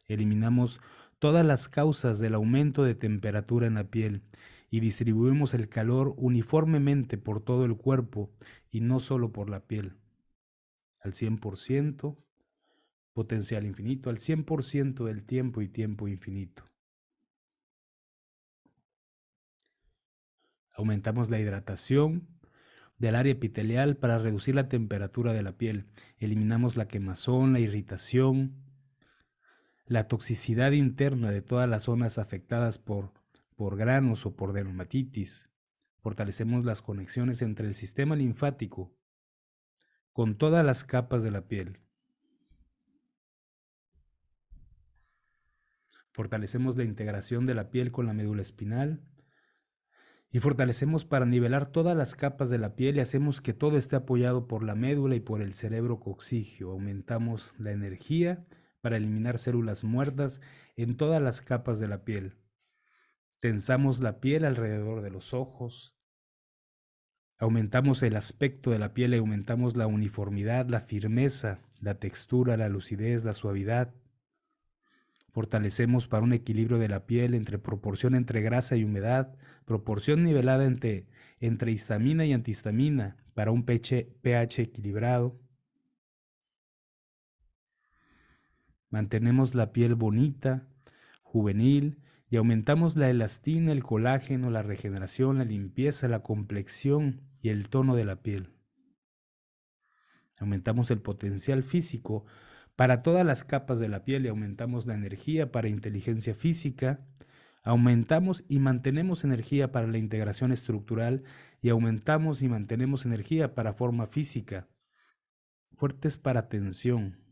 Eliminamos 0.09 0.81
todas 1.19 1.45
las 1.45 1.69
causas 1.69 2.19
del 2.19 2.35
aumento 2.35 2.85
de 2.85 2.95
temperatura 2.95 3.67
en 3.67 3.75
la 3.75 3.85
piel 3.85 4.23
y 4.71 4.81
distribuimos 4.81 5.55
el 5.55 5.69
calor 5.69 6.15
uniformemente 6.17 7.19
por 7.19 7.43
todo 7.43 7.65
el 7.65 7.77
cuerpo 7.77 8.31
y 8.71 8.81
no 8.81 9.01
solo 9.01 9.33
por 9.33 9.49
la 9.49 9.61
piel. 9.61 9.97
Al 11.01 11.13
100%, 11.13 12.17
potencial 13.13 13.65
infinito, 13.65 14.11
al 14.11 14.19
100% 14.19 15.05
del 15.05 15.25
tiempo 15.25 15.63
y 15.63 15.69
tiempo 15.69 16.09
infinito. 16.09 16.65
Aumentamos 20.75 21.31
la 21.31 21.41
hidratación 21.41 22.29
del 22.99 23.15
área 23.15 23.33
epitelial 23.33 23.97
para 23.97 24.19
reducir 24.19 24.55
la 24.55 24.69
temperatura 24.69 25.33
de 25.33 25.43
la 25.43 25.53
piel. 25.53 25.87
Eliminamos 26.19 26.77
la 26.77 26.89
quemazón, 26.89 27.55
la 27.55 27.61
irritación, 27.61 28.66
la 29.87 30.09
toxicidad 30.09 30.73
interna 30.73 31.31
de 31.31 31.43
todas 31.43 31.69
las 31.69 31.85
zonas 31.85 32.19
afectadas 32.19 32.79
por, 32.79 33.13
por 33.55 33.77
granos 33.77 34.27
o 34.27 34.35
por 34.35 34.53
dermatitis. 34.53 35.49
Fortalecemos 36.01 36.65
las 36.65 36.83
conexiones 36.83 37.41
entre 37.43 37.67
el 37.69 37.75
sistema 37.75 38.17
linfático 38.17 38.93
con 40.13 40.37
todas 40.37 40.65
las 40.65 40.85
capas 40.85 41.23
de 41.23 41.31
la 41.31 41.47
piel. 41.47 41.79
Fortalecemos 46.11 46.77
la 46.77 46.85
integración 46.85 47.45
de 47.45 47.55
la 47.55 47.71
piel 47.71 47.93
con 47.93 48.07
la 48.07 48.15
médula 48.15 48.43
espinal 48.43 49.03
y 50.31 50.41
fortalecemos 50.41 51.05
para 51.05 51.27
nivelar 51.27 51.71
todas 51.71 51.97
las 51.97 52.15
capas 52.15 52.51
de 52.51 52.59
la 52.59 52.75
piel 52.75 52.97
y 52.97 53.01
hacemos 53.01 53.41
que 53.41 53.53
todo 53.53 53.77
esté 53.77 53.97
apoyado 53.97 54.49
por 54.49 54.65
la 54.65 54.75
médula 54.75 55.15
y 55.15 55.21
por 55.21 55.43
el 55.43 55.55
cerebro 55.55 56.01
coxigio. 56.01 56.73
Aumentamos 56.73 57.55
la 57.59 57.73
energía 57.73 58.47
para 58.87 58.99
eliminar 58.99 59.39
células 59.39 59.83
muertas 59.83 60.41
en 60.77 60.97
todas 60.97 61.21
las 61.21 61.41
capas 61.41 61.81
de 61.81 61.89
la 61.89 62.05
piel. 62.05 62.35
Tensamos 63.41 63.99
la 63.99 64.21
piel 64.21 64.45
alrededor 64.45 65.03
de 65.03 65.11
los 65.11 65.35
ojos. 65.35 65.97
Aumentamos 67.37 68.05
el 68.05 68.15
aspecto 68.15 68.71
de 68.71 68.79
la 68.79 68.95
piel 68.95 69.13
y 69.13 69.17
aumentamos 69.17 69.75
la 69.75 69.89
uniformidad, 69.89 70.69
la 70.69 70.83
firmeza, 70.83 71.59
la 71.81 71.99
textura, 71.99 72.57
la 72.57 72.69
lucidez, 72.69 73.25
la 73.25 73.35
suavidad. 73.35 73.93
Fortalecemos 75.33 76.07
para 76.07 76.23
un 76.23 76.33
equilibrio 76.33 76.79
de 76.79 76.89
la 76.89 77.07
piel 77.07 77.35
entre 77.35 77.59
proporción 77.59 78.15
entre 78.15 78.41
grasa 78.41 78.77
y 78.77 78.85
humedad, 78.85 79.35
proporción 79.65 80.23
nivelada 80.23 80.65
entre, 80.65 81.07
entre 81.41 81.73
histamina 81.73 82.25
y 82.25 82.33
antihistamina 82.33 83.17
para 83.35 83.51
un 83.51 83.65
pH, 83.65 84.07
pH 84.23 84.63
equilibrado. 84.63 85.41
Mantenemos 88.91 89.55
la 89.55 89.73
piel 89.73 89.95
bonita, 89.95 90.69
juvenil 91.23 91.99
y 92.29 92.37
aumentamos 92.37 92.97
la 92.97 93.11
elastina, 93.11 93.73
el 93.73 93.83
colágeno, 93.83 94.51
la 94.51 94.63
regeneración, 94.63 95.39
la 95.39 95.45
limpieza, 95.45 96.09
la 96.09 96.23
complexión 96.23 97.23
y 97.41 97.51
el 97.51 97.69
tono 97.69 97.95
de 97.95 98.05
la 98.05 98.23
piel. 98.23 98.53
Aumentamos 100.39 100.91
el 100.91 101.01
potencial 101.01 101.63
físico 101.63 102.25
para 102.75 103.03
todas 103.03 103.25
las 103.25 103.43
capas 103.43 103.81
de 103.81 103.89
la 103.89 104.05
piel 104.05 104.27
y 104.27 104.29
aumentamos 104.29 104.87
la 104.87 104.95
energía 104.95 105.51
para 105.51 105.69
inteligencia 105.69 106.35
física, 106.35 107.07
aumentamos 107.63 108.45
y 108.49 108.59
mantenemos 108.59 109.25
energía 109.25 109.73
para 109.73 109.87
la 109.87 109.99
integración 109.99 110.53
estructural 110.53 111.25
y 111.63 111.71
aumentamos 111.71 112.43
y 112.43 112.49
mantenemos 112.49 113.07
energía 113.07 113.55
para 113.55 113.73
forma 113.73 114.07
física, 114.07 114.69
fuertes 115.73 116.17
para 116.17 116.49
tensión. 116.49 117.26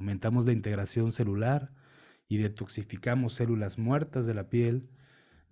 Aumentamos 0.00 0.46
la 0.46 0.52
integración 0.52 1.12
celular 1.12 1.74
y 2.26 2.38
detoxificamos 2.38 3.34
células 3.34 3.78
muertas 3.78 4.24
de 4.24 4.32
la 4.32 4.48
piel, 4.48 4.88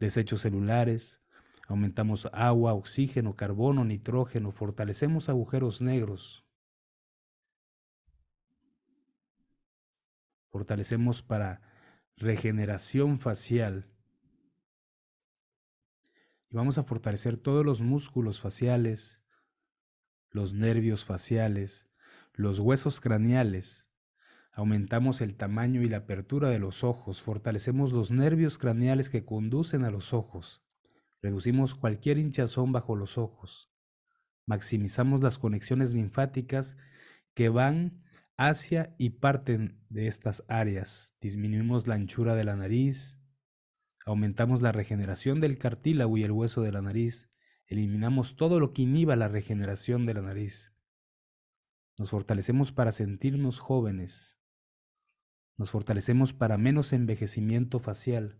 desechos 0.00 0.40
celulares, 0.40 1.22
aumentamos 1.66 2.30
agua, 2.32 2.72
oxígeno, 2.72 3.36
carbono, 3.36 3.84
nitrógeno, 3.84 4.50
fortalecemos 4.50 5.28
agujeros 5.28 5.82
negros, 5.82 6.46
Fortalecemos 10.50 11.20
para 11.20 11.60
regeneración 12.16 13.20
facial. 13.20 13.86
Y 16.50 16.56
vamos 16.56 16.78
a 16.78 16.84
fortalecer 16.84 17.36
todos 17.36 17.66
los 17.66 17.82
músculos 17.82 18.40
faciales, 18.40 19.22
los 20.30 20.54
nervios 20.54 21.04
faciales, 21.04 21.86
los 22.32 22.60
huesos 22.60 22.98
craneales. 23.02 23.87
Aumentamos 24.58 25.20
el 25.20 25.36
tamaño 25.36 25.82
y 25.82 25.88
la 25.88 25.98
apertura 25.98 26.50
de 26.50 26.58
los 26.58 26.82
ojos, 26.82 27.22
fortalecemos 27.22 27.92
los 27.92 28.10
nervios 28.10 28.58
craneales 28.58 29.08
que 29.08 29.24
conducen 29.24 29.84
a 29.84 29.92
los 29.92 30.12
ojos, 30.12 30.64
reducimos 31.22 31.76
cualquier 31.76 32.18
hinchazón 32.18 32.72
bajo 32.72 32.96
los 32.96 33.18
ojos, 33.18 33.70
maximizamos 34.46 35.22
las 35.22 35.38
conexiones 35.38 35.92
linfáticas 35.92 36.76
que 37.34 37.50
van 37.50 38.02
hacia 38.36 38.96
y 38.98 39.10
parten 39.10 39.78
de 39.90 40.08
estas 40.08 40.42
áreas. 40.48 41.14
Disminuimos 41.20 41.86
la 41.86 41.94
anchura 41.94 42.34
de 42.34 42.42
la 42.42 42.56
nariz, 42.56 43.16
aumentamos 44.06 44.60
la 44.60 44.72
regeneración 44.72 45.40
del 45.40 45.56
cartílago 45.58 46.18
y 46.18 46.24
el 46.24 46.32
hueso 46.32 46.62
de 46.62 46.72
la 46.72 46.82
nariz, 46.82 47.30
eliminamos 47.68 48.34
todo 48.34 48.58
lo 48.58 48.72
que 48.72 48.82
inhiba 48.82 49.14
la 49.14 49.28
regeneración 49.28 50.04
de 50.04 50.14
la 50.14 50.22
nariz. 50.22 50.74
Nos 51.96 52.10
fortalecemos 52.10 52.72
para 52.72 52.90
sentirnos 52.90 53.60
jóvenes. 53.60 54.37
Nos 55.58 55.70
fortalecemos 55.70 56.32
para 56.32 56.56
menos 56.56 56.94
envejecimiento 56.94 57.78
facial, 57.78 58.38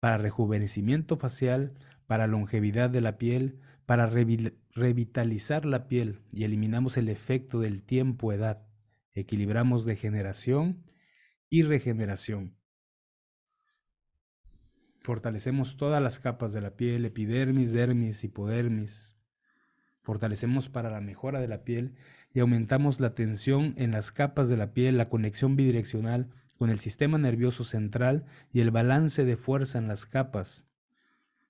para 0.00 0.18
rejuvenecimiento 0.18 1.16
facial, 1.16 1.74
para 2.08 2.26
longevidad 2.26 2.90
de 2.90 3.00
la 3.00 3.16
piel, 3.16 3.60
para 3.86 4.06
revitalizar 4.06 5.64
la 5.64 5.86
piel 5.86 6.22
y 6.32 6.42
eliminamos 6.42 6.96
el 6.96 7.08
efecto 7.08 7.60
del 7.60 7.84
tiempo-edad 7.84 8.66
equilibramos 9.14 9.84
degeneración 9.84 10.84
y 11.48 11.62
regeneración. 11.62 12.56
Fortalecemos 15.00 15.76
todas 15.76 16.02
las 16.02 16.20
capas 16.20 16.52
de 16.52 16.60
la 16.60 16.76
piel, 16.76 17.04
epidermis, 17.04 17.72
dermis, 17.72 18.22
hipodermis. 18.24 19.18
Fortalecemos 20.00 20.68
para 20.68 20.90
la 20.90 21.00
mejora 21.00 21.40
de 21.40 21.48
la 21.48 21.64
piel 21.64 21.96
y 22.34 22.40
aumentamos 22.40 23.00
la 23.00 23.14
tensión 23.14 23.74
en 23.76 23.90
las 23.90 24.12
capas 24.12 24.48
de 24.48 24.56
la 24.56 24.72
piel, 24.72 24.96
la 24.96 25.08
conexión 25.08 25.56
bidireccional 25.56 26.30
con 26.56 26.70
el 26.70 26.80
sistema 26.80 27.18
nervioso 27.18 27.64
central 27.64 28.24
y 28.52 28.60
el 28.60 28.70
balance 28.70 29.24
de 29.24 29.36
fuerza 29.36 29.78
en 29.78 29.88
las 29.88 30.06
capas. 30.06 30.66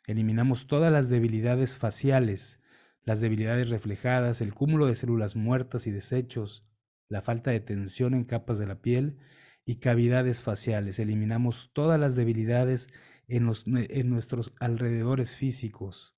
Eliminamos 0.07 0.67
todas 0.67 0.93
las 0.93 1.09
debilidades 1.09 1.79
faciales, 1.79 2.61
las 3.05 3.21
debilidades 3.21 3.69
reflejadas, 3.69 4.41
el 4.41 4.55
cúmulo 4.55 4.87
de 4.87 4.95
células 4.95 5.37
muertas 5.37 5.87
y 5.87 5.91
desechos, 5.91 6.65
la 7.09 7.23
falta 7.23 7.51
de 7.51 7.61
tensión 7.61 8.15
en 8.15 8.25
capas 8.25 8.59
de 8.59 8.67
la 8.67 8.81
piel 8.81 9.19
y 9.65 9.77
cavidades 9.77 10.43
faciales. 10.43 10.99
Eliminamos 10.99 11.71
todas 11.73 12.01
las 12.01 12.17
debilidades 12.17 12.89
en, 13.29 13.53
en 13.67 14.11
nuestros 14.11 14.55
alrededores 14.59 15.37
físicos, 15.37 16.17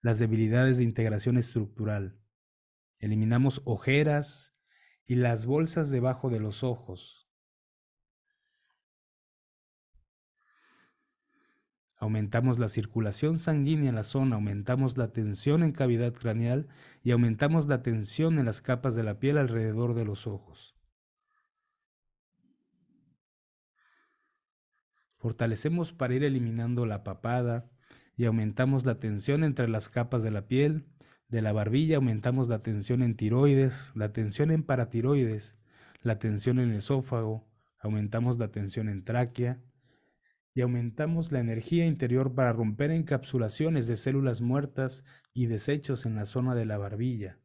las 0.00 0.18
debilidades 0.18 0.78
de 0.78 0.84
integración 0.84 1.36
estructural. 1.36 2.16
Eliminamos 2.98 3.62
ojeras 3.64 4.56
y 5.04 5.16
las 5.16 5.46
bolsas 5.46 5.90
debajo 5.90 6.30
de 6.30 6.40
los 6.40 6.64
ojos, 6.64 7.26
Aumentamos 11.98 12.58
la 12.58 12.68
circulación 12.68 13.38
sanguínea 13.38 13.88
en 13.88 13.94
la 13.94 14.04
zona, 14.04 14.36
aumentamos 14.36 14.98
la 14.98 15.12
tensión 15.12 15.62
en 15.62 15.72
cavidad 15.72 16.12
craneal 16.12 16.68
y 17.02 17.12
aumentamos 17.12 17.68
la 17.68 17.82
tensión 17.82 18.38
en 18.38 18.44
las 18.44 18.60
capas 18.60 18.94
de 18.94 19.02
la 19.02 19.18
piel 19.18 19.38
alrededor 19.38 19.94
de 19.94 20.04
los 20.04 20.26
ojos. 20.26 20.76
Fortalecemos 25.16 25.92
para 25.92 26.14
ir 26.14 26.22
eliminando 26.22 26.84
la 26.84 27.02
papada, 27.02 27.70
y 28.18 28.24
aumentamos 28.24 28.86
la 28.86 28.98
tensión 28.98 29.44
entre 29.44 29.68
las 29.68 29.88
capas 29.88 30.22
de 30.22 30.30
la 30.30 30.46
piel, 30.46 30.86
de 31.28 31.42
la 31.42 31.52
barbilla 31.52 31.96
aumentamos 31.96 32.48
la 32.48 32.62
tensión 32.62 33.02
en 33.02 33.16
tiroides, 33.16 33.92
la 33.94 34.12
tensión 34.12 34.50
en 34.50 34.62
paratiroides, 34.62 35.58
la 36.02 36.18
tensión 36.18 36.58
en 36.58 36.70
el 36.70 36.76
esófago, 36.76 37.48
aumentamos 37.78 38.38
la 38.38 38.50
tensión 38.50 38.88
en 38.88 39.04
tráquea 39.04 39.60
y 40.54 40.62
aumentamos 40.62 41.32
la 41.32 41.40
energía 41.40 41.84
interior 41.84 42.34
para 42.34 42.52
romper 42.52 42.90
encapsulaciones 42.90 43.86
de 43.86 43.96
células 43.96 44.40
muertas 44.40 45.04
y 45.34 45.46
desechos 45.46 46.06
en 46.06 46.14
la 46.14 46.26
zona 46.26 46.54
de 46.54 46.64
la 46.64 46.78
barbilla. 46.78 47.38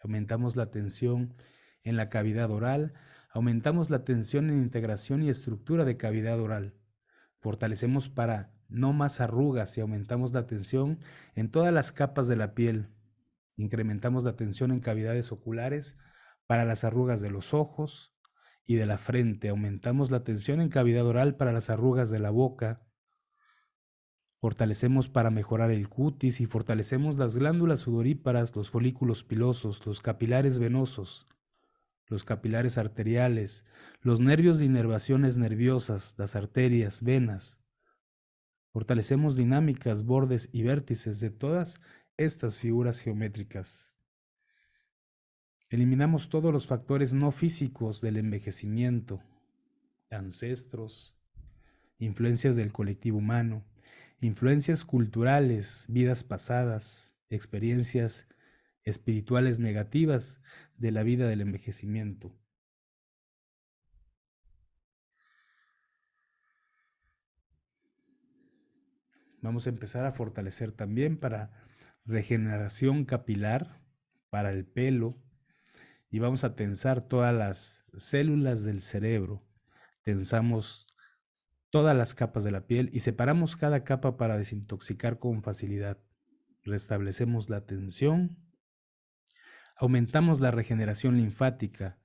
Aumentamos 0.00 0.56
la 0.56 0.70
tensión 0.70 1.34
en 1.84 1.96
la 1.96 2.08
cavidad 2.10 2.50
oral, 2.50 2.92
aumentamos 3.30 3.88
la 3.88 4.04
tensión 4.04 4.50
en 4.50 4.62
integración 4.62 5.22
y 5.22 5.30
estructura 5.30 5.84
de 5.84 5.96
cavidad 5.96 6.40
oral. 6.40 6.74
Fortalecemos 7.38 8.08
para 8.08 8.52
no 8.72 8.92
más 8.92 9.20
arrugas 9.20 9.76
y 9.78 9.80
aumentamos 9.80 10.32
la 10.32 10.46
tensión 10.46 10.98
en 11.34 11.50
todas 11.50 11.72
las 11.72 11.92
capas 11.92 12.28
de 12.28 12.36
la 12.36 12.54
piel. 12.54 12.88
Incrementamos 13.56 14.24
la 14.24 14.36
tensión 14.36 14.72
en 14.72 14.80
cavidades 14.80 15.32
oculares 15.32 15.96
para 16.46 16.64
las 16.64 16.84
arrugas 16.84 17.20
de 17.20 17.30
los 17.30 17.54
ojos 17.54 18.14
y 18.64 18.76
de 18.76 18.86
la 18.86 18.98
frente. 18.98 19.48
Aumentamos 19.48 20.10
la 20.10 20.24
tensión 20.24 20.60
en 20.60 20.68
cavidad 20.68 21.06
oral 21.06 21.36
para 21.36 21.52
las 21.52 21.70
arrugas 21.70 22.10
de 22.10 22.18
la 22.18 22.30
boca. 22.30 22.82
Fortalecemos 24.40 25.08
para 25.08 25.30
mejorar 25.30 25.70
el 25.70 25.88
cutis 25.88 26.40
y 26.40 26.46
fortalecemos 26.46 27.16
las 27.16 27.36
glándulas 27.36 27.80
sudoríparas, 27.80 28.56
los 28.56 28.70
folículos 28.70 29.22
pilosos, 29.22 29.86
los 29.86 30.00
capilares 30.00 30.58
venosos, 30.58 31.28
los 32.08 32.24
capilares 32.24 32.76
arteriales, 32.76 33.64
los 34.00 34.18
nervios 34.18 34.58
de 34.58 34.64
inervaciones 34.64 35.36
nerviosas, 35.36 36.16
las 36.18 36.34
arterias, 36.34 37.02
venas, 37.02 37.61
Fortalecemos 38.72 39.36
dinámicas, 39.36 40.02
bordes 40.02 40.48
y 40.50 40.62
vértices 40.62 41.20
de 41.20 41.28
todas 41.28 41.78
estas 42.16 42.58
figuras 42.58 43.00
geométricas. 43.00 43.94
Eliminamos 45.68 46.30
todos 46.30 46.52
los 46.52 46.66
factores 46.66 47.12
no 47.12 47.32
físicos 47.32 48.00
del 48.00 48.16
envejecimiento, 48.16 49.22
ancestros, 50.10 51.14
influencias 51.98 52.56
del 52.56 52.72
colectivo 52.72 53.18
humano, 53.18 53.62
influencias 54.22 54.86
culturales, 54.86 55.86
vidas 55.90 56.24
pasadas, 56.24 57.14
experiencias 57.28 58.26
espirituales 58.84 59.58
negativas 59.58 60.40
de 60.78 60.92
la 60.92 61.02
vida 61.02 61.28
del 61.28 61.42
envejecimiento. 61.42 62.34
Vamos 69.42 69.66
a 69.66 69.70
empezar 69.70 70.04
a 70.04 70.12
fortalecer 70.12 70.70
también 70.70 71.18
para 71.18 71.50
regeneración 72.04 73.04
capilar, 73.04 73.82
para 74.30 74.52
el 74.52 74.64
pelo, 74.64 75.20
y 76.10 76.20
vamos 76.20 76.44
a 76.44 76.54
tensar 76.54 77.08
todas 77.08 77.34
las 77.34 77.84
células 77.96 78.62
del 78.62 78.82
cerebro. 78.82 79.42
Tensamos 80.02 80.86
todas 81.70 81.96
las 81.96 82.14
capas 82.14 82.44
de 82.44 82.52
la 82.52 82.66
piel 82.68 82.88
y 82.92 83.00
separamos 83.00 83.56
cada 83.56 83.82
capa 83.82 84.16
para 84.16 84.38
desintoxicar 84.38 85.18
con 85.18 85.42
facilidad. 85.42 85.98
Restablecemos 86.62 87.50
la 87.50 87.66
tensión, 87.66 88.38
aumentamos 89.76 90.38
la 90.38 90.52
regeneración 90.52 91.16
linfática, 91.16 91.98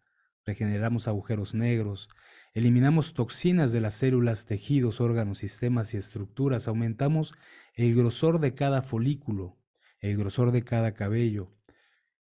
regeneramos 0.44 1.08
agujeros 1.08 1.54
negros, 1.54 2.10
Eliminamos 2.54 3.14
toxinas 3.14 3.72
de 3.72 3.82
las 3.82 3.94
células, 3.94 4.46
tejidos, 4.46 5.00
órganos, 5.02 5.38
sistemas 5.40 5.94
y 5.94 5.98
estructuras. 5.98 6.68
Aumentamos 6.68 7.34
el 7.76 7.96
grosor 7.96 8.40
de 8.40 8.54
cada 8.54 8.82
folículo, 8.82 9.58
el 10.00 10.18
grosor 10.18 10.52
de 10.52 10.64
cada 10.64 10.94
cabello. 10.94 11.54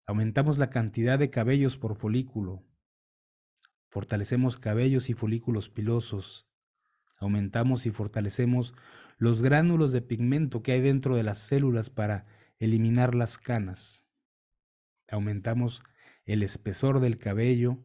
Aumentamos 0.05 0.57
la 0.57 0.69
cantidad 0.69 1.19
de 1.19 1.29
cabellos 1.29 1.77
por 1.77 1.95
folículo. 1.95 2.63
Fortalecemos 3.89 4.57
cabellos 4.57 5.09
y 5.09 5.13
folículos 5.13 5.69
pilosos. 5.69 6.47
Aumentamos 7.17 7.85
y 7.85 7.91
fortalecemos 7.91 8.73
los 9.17 9.41
gránulos 9.41 9.91
de 9.91 10.01
pigmento 10.01 10.61
que 10.61 10.73
hay 10.73 10.81
dentro 10.81 11.15
de 11.15 11.23
las 11.23 11.39
células 11.39 11.89
para 11.89 12.25
eliminar 12.59 13.15
las 13.15 13.37
canas. 13.37 14.05
Aumentamos 15.07 15.81
el 16.25 16.43
espesor 16.43 16.99
del 16.99 17.17
cabello 17.17 17.83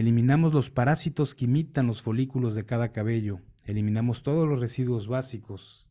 Eliminamos 0.00 0.54
los 0.54 0.70
parásitos 0.70 1.34
que 1.34 1.44
imitan 1.44 1.86
los 1.86 2.00
folículos 2.00 2.54
de 2.54 2.64
cada 2.64 2.90
cabello, 2.90 3.42
eliminamos 3.66 4.22
todos 4.22 4.48
los 4.48 4.58
residuos 4.58 5.08
básicos. 5.08 5.86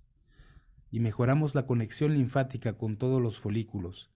Y 0.90 1.00
mejoramos 1.00 1.54
la 1.54 1.68
conexión 1.68 2.16
linfática 2.16 2.76
con 2.76 2.98
todos 2.98 3.22
los 3.22 3.38
folículos. 3.38 4.12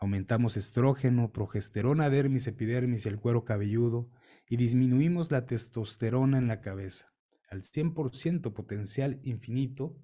Aumentamos 0.00 0.56
estrógeno, 0.56 1.30
progesterona, 1.30 2.10
dermis, 2.10 2.48
epidermis 2.48 3.06
y 3.06 3.08
el 3.08 3.20
cuero 3.20 3.44
cabelludo. 3.44 4.10
Y 4.48 4.56
disminuimos 4.56 5.30
la 5.30 5.46
testosterona 5.46 6.36
en 6.38 6.48
la 6.48 6.60
cabeza. 6.60 7.12
Al 7.48 7.62
100% 7.62 8.52
potencial 8.52 9.20
infinito, 9.22 9.96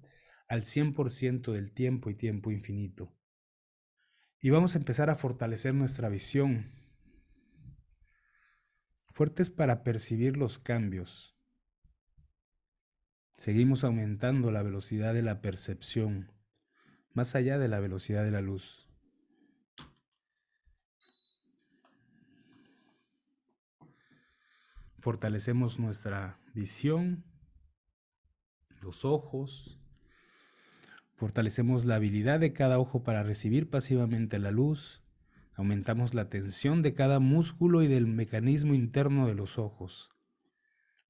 al 0.47 0.63
100% 0.63 1.51
del 1.51 1.73
tiempo 1.73 2.09
y 2.09 2.15
tiempo 2.15 2.49
infinito. 2.49 3.13
Y 4.39 4.51
vamos 4.51 4.75
a 4.75 4.77
empezar 4.77 5.09
a 5.09 5.17
fortalecer 5.17 5.73
nuestra 5.73 6.07
visión, 6.07 6.71
fuertes 9.17 9.49
para 9.49 9.83
percibir 9.83 10.37
los 10.37 10.59
cambios. 10.59 11.35
Seguimos 13.35 13.83
aumentando 13.83 14.51
la 14.51 14.61
velocidad 14.61 15.15
de 15.15 15.23
la 15.23 15.41
percepción, 15.41 16.31
más 17.13 17.33
allá 17.33 17.57
de 17.57 17.67
la 17.67 17.79
velocidad 17.79 18.23
de 18.23 18.29
la 18.29 18.41
luz. 18.41 18.87
Fortalecemos 24.99 25.79
nuestra 25.79 26.39
visión, 26.53 27.25
los 28.81 29.03
ojos, 29.03 29.79
fortalecemos 31.15 31.85
la 31.85 31.95
habilidad 31.95 32.39
de 32.39 32.53
cada 32.53 32.77
ojo 32.77 33.01
para 33.01 33.23
recibir 33.23 33.67
pasivamente 33.67 34.37
la 34.37 34.51
luz 34.51 35.06
Aumentamos 35.57 36.13
la 36.13 36.29
tensión 36.29 36.83
de 36.83 36.93
cada 36.93 37.19
músculo 37.19 37.81
y 37.81 37.87
del 37.87 38.05
mecanismo 38.05 38.75
interno 38.75 39.25
de 39.25 39.33
los 39.33 39.57
ojos. 39.57 40.11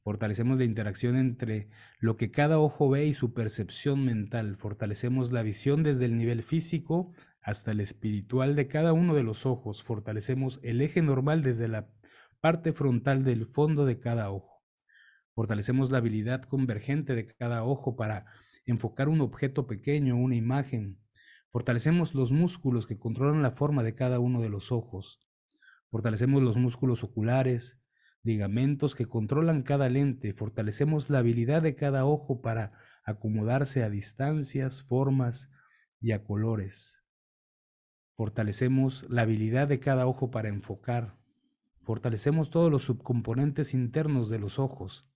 Fortalecemos 0.03 0.57
la 0.57 0.63
interacción 0.63 1.17
entre 1.17 1.67
lo 1.99 2.15
que 2.15 2.31
cada 2.31 2.57
ojo 2.57 2.89
ve 2.89 3.05
y 3.05 3.13
su 3.13 3.33
percepción 3.33 4.05
mental. 4.05 4.55
Fortalecemos 4.55 5.33
la 5.33 5.43
visión 5.43 5.83
desde 5.83 6.05
el 6.05 6.17
nivel 6.17 6.43
físico 6.43 7.12
hasta 7.41 7.71
el 7.71 7.81
espiritual 7.81 8.55
de 8.55 8.69
cada 8.69 8.93
uno 8.93 9.15
de 9.15 9.23
los 9.23 9.45
ojos. 9.45 9.83
Fortalecemos 9.83 10.62
el 10.63 10.79
eje 10.79 11.01
normal 11.01 11.43
desde 11.43 11.67
la 11.67 11.89
parte 12.39 12.71
frontal 12.71 13.25
del 13.25 13.47
fondo 13.47 13.86
de 13.86 13.99
cada 13.99 14.31
ojo. 14.31 14.63
Fortalecemos 15.33 15.91
la 15.91 15.97
habilidad 15.97 16.43
convergente 16.43 17.15
de 17.15 17.27
cada 17.27 17.65
ojo 17.65 17.97
para 17.97 18.27
enfocar 18.65 19.10
un 19.10 19.19
objeto 19.19 19.67
pequeño, 19.67 20.15
una 20.15 20.36
imagen, 20.36 20.99
Fortalecemos 21.49 22.13
los 22.13 22.31
músculos 22.31 22.88
que 22.88 22.97
controlan 22.97 23.41
la 23.41 23.51
forma 23.51 23.83
de 23.83 23.95
cada 23.95 24.19
uno 24.19 24.41
de 24.41 24.49
los 24.49 24.71
ojos. 24.71 25.19
Fortalecemos 25.89 26.43
los 26.43 26.57
músculos 26.57 27.03
oculares, 27.03 27.81
ligamentos 28.23 28.95
que 28.95 29.05
controlan 29.05 29.63
cada 29.63 29.89
lente. 29.89 30.33
Fortalecemos 30.33 31.10
la 31.10 31.19
habilidad 31.19 31.62
de 31.62 31.75
cada 31.75 32.05
ojo 32.05 32.41
para 32.41 32.73
acomodarse 33.05 33.83
a 33.83 33.89
distancias, 33.89 34.83
formas 34.83 35.49
y 36.01 36.12
a 36.12 36.23
colores. 36.23 37.03
Fortalecemos 38.15 39.05
la 39.10 39.21
habilidad 39.21 39.67
de 39.67 39.79
cada 39.79 40.07
ojo 40.07 40.31
para 40.31 40.49
enfocar. 40.49 41.17
Fortalecemos 41.83 42.49
todos 42.49 42.69
los 42.69 42.83
subcomponentes 42.83 43.73
internos 43.73 44.29
de 44.29 44.39
los 44.39 44.60
ojos. 44.60 45.07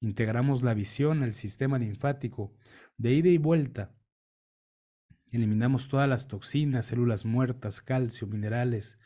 Integramos 0.00 0.62
la 0.62 0.74
visión 0.74 1.22
al 1.22 1.32
sistema 1.32 1.78
linfático 1.78 2.56
de 2.96 3.12
ida 3.12 3.28
y 3.28 3.38
vuelta 3.38 3.97
Eliminamos 5.30 5.88
todas 5.88 6.08
las 6.08 6.26
toxinas, 6.26 6.86
células 6.86 7.26
muertas, 7.26 7.82
calcio, 7.82 8.26
minerales, 8.26 8.98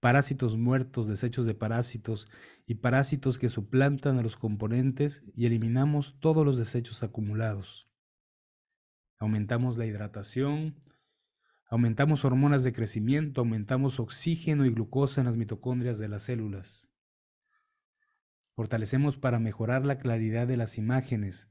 parásitos 0.00 0.58
muertos, 0.58 1.08
desechos 1.08 1.46
de 1.46 1.54
parásitos 1.54 2.26
y 2.66 2.74
parásitos 2.74 3.38
que 3.38 3.48
suplantan 3.48 4.18
a 4.18 4.22
los 4.22 4.36
componentes 4.36 5.24
y 5.34 5.46
eliminamos 5.46 6.18
todos 6.20 6.44
los 6.44 6.58
desechos 6.58 7.02
acumulados. 7.02 7.88
Aumentamos 9.18 9.78
la 9.78 9.86
hidratación, 9.86 10.82
aumentamos 11.70 12.26
hormonas 12.26 12.64
de 12.64 12.74
crecimiento, 12.74 13.40
aumentamos 13.40 13.98
oxígeno 13.98 14.66
y 14.66 14.70
glucosa 14.70 15.22
en 15.22 15.26
las 15.26 15.36
mitocondrias 15.38 15.98
de 15.98 16.08
las 16.08 16.24
células. 16.24 16.90
Fortalecemos 18.54 19.16
para 19.16 19.38
mejorar 19.38 19.86
la 19.86 19.96
claridad 19.96 20.46
de 20.46 20.58
las 20.58 20.76
imágenes 20.76 21.48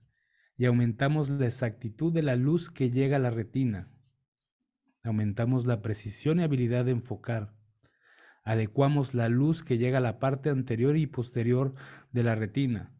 y 0.57 0.65
aumentamos 0.65 1.31
la 1.31 1.47
exactitud 1.47 2.13
de 2.13 2.21
la 2.21 2.35
luz 2.35 2.69
que 2.69 2.91
llega 2.91 3.15
a 3.15 3.19
la 3.19 3.31
retina 3.31 3.89
Aumentamos 5.03 5.65
la 5.65 5.81
precisión 5.81 6.39
y 6.39 6.43
habilidad 6.43 6.85
de 6.85 6.91
enfocar. 6.91 7.53
Adecuamos 8.43 9.13
la 9.13 9.29
luz 9.29 9.63
que 9.63 9.77
llega 9.77 9.99
a 9.99 10.01
la 10.01 10.19
parte 10.19 10.49
anterior 10.49 10.97
y 10.97 11.07
posterior 11.07 11.73
de 12.11 12.23
la 12.23 12.35
retina. 12.35 12.91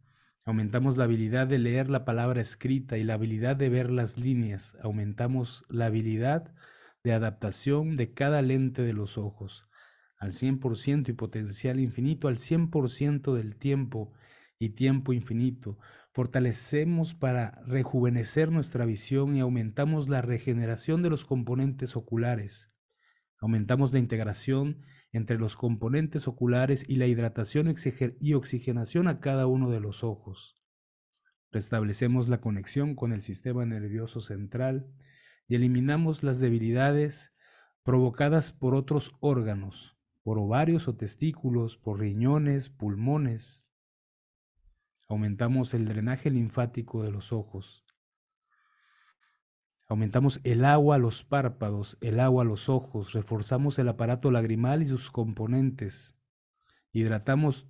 Aumentamos 0.45 0.97
la 0.97 1.03
habilidad 1.03 1.47
de 1.47 1.59
leer 1.59 1.89
la 1.89 2.05
palabra 2.05 2.41
escrita 2.41 2.97
y 2.97 3.03
la 3.03 3.13
habilidad 3.15 3.55
de 3.55 3.69
ver 3.69 3.91
las 3.91 4.17
líneas. 4.17 4.75
Aumentamos 4.81 5.63
la 5.69 5.87
habilidad 5.87 6.53
de 7.03 7.13
adaptación 7.13 7.97
de 7.97 8.13
cada 8.13 8.41
lente 8.41 8.81
de 8.81 8.93
los 8.93 9.17
ojos 9.17 9.67
al 10.21 10.33
100% 10.33 11.09
y 11.09 11.13
potencial 11.13 11.79
infinito 11.79 12.27
al 12.27 12.37
100% 12.37 13.33
del 13.33 13.55
tiempo 13.55 14.13
y 14.59 14.69
tiempo 14.69 15.13
infinito. 15.13 15.79
Fortalecemos 16.13 17.13
para 17.13 17.61
rejuvenecer 17.65 18.51
nuestra 18.51 18.85
visión 18.85 19.37
y 19.37 19.39
aumentamos 19.39 20.09
la 20.09 20.21
regeneración 20.21 21.01
de 21.01 21.09
los 21.09 21.23
componentes 21.23 21.95
oculares. 21.95 22.69
Aumentamos 23.39 23.93
la 23.93 23.99
integración 23.99 24.81
entre 25.13 25.37
los 25.37 25.55
componentes 25.55 26.27
oculares 26.27 26.85
y 26.87 26.97
la 26.97 27.07
hidratación 27.07 27.73
y 28.19 28.33
oxigenación 28.33 29.07
a 29.07 29.19
cada 29.21 29.47
uno 29.47 29.71
de 29.71 29.79
los 29.79 30.03
ojos. 30.03 30.61
Restablecemos 31.51 32.27
la 32.27 32.41
conexión 32.41 32.95
con 32.95 33.13
el 33.13 33.21
sistema 33.21 33.65
nervioso 33.65 34.19
central 34.19 34.87
y 35.47 35.55
eliminamos 35.55 36.23
las 36.23 36.39
debilidades 36.39 37.33
provocadas 37.83 38.51
por 38.51 38.75
otros 38.75 39.15
órganos, 39.21 39.97
por 40.23 40.37
ovarios 40.37 40.87
o 40.87 40.95
testículos, 40.95 41.77
por 41.77 41.99
riñones, 41.99 42.69
pulmones. 42.69 43.70
Aumentamos 45.11 45.73
el 45.73 45.89
drenaje 45.89 46.31
linfático 46.31 47.03
de 47.03 47.11
los 47.11 47.33
ojos. 47.33 47.83
Aumentamos 49.89 50.39
el 50.45 50.63
agua 50.63 50.95
a 50.95 50.99
los 50.99 51.25
párpados, 51.25 51.97
el 51.99 52.21
agua 52.21 52.43
a 52.43 52.45
los 52.45 52.69
ojos, 52.69 53.11
reforzamos 53.11 53.77
el 53.77 53.89
aparato 53.89 54.31
lagrimal 54.31 54.81
y 54.81 54.85
sus 54.85 55.11
componentes. 55.11 56.17
Hidratamos 56.93 57.67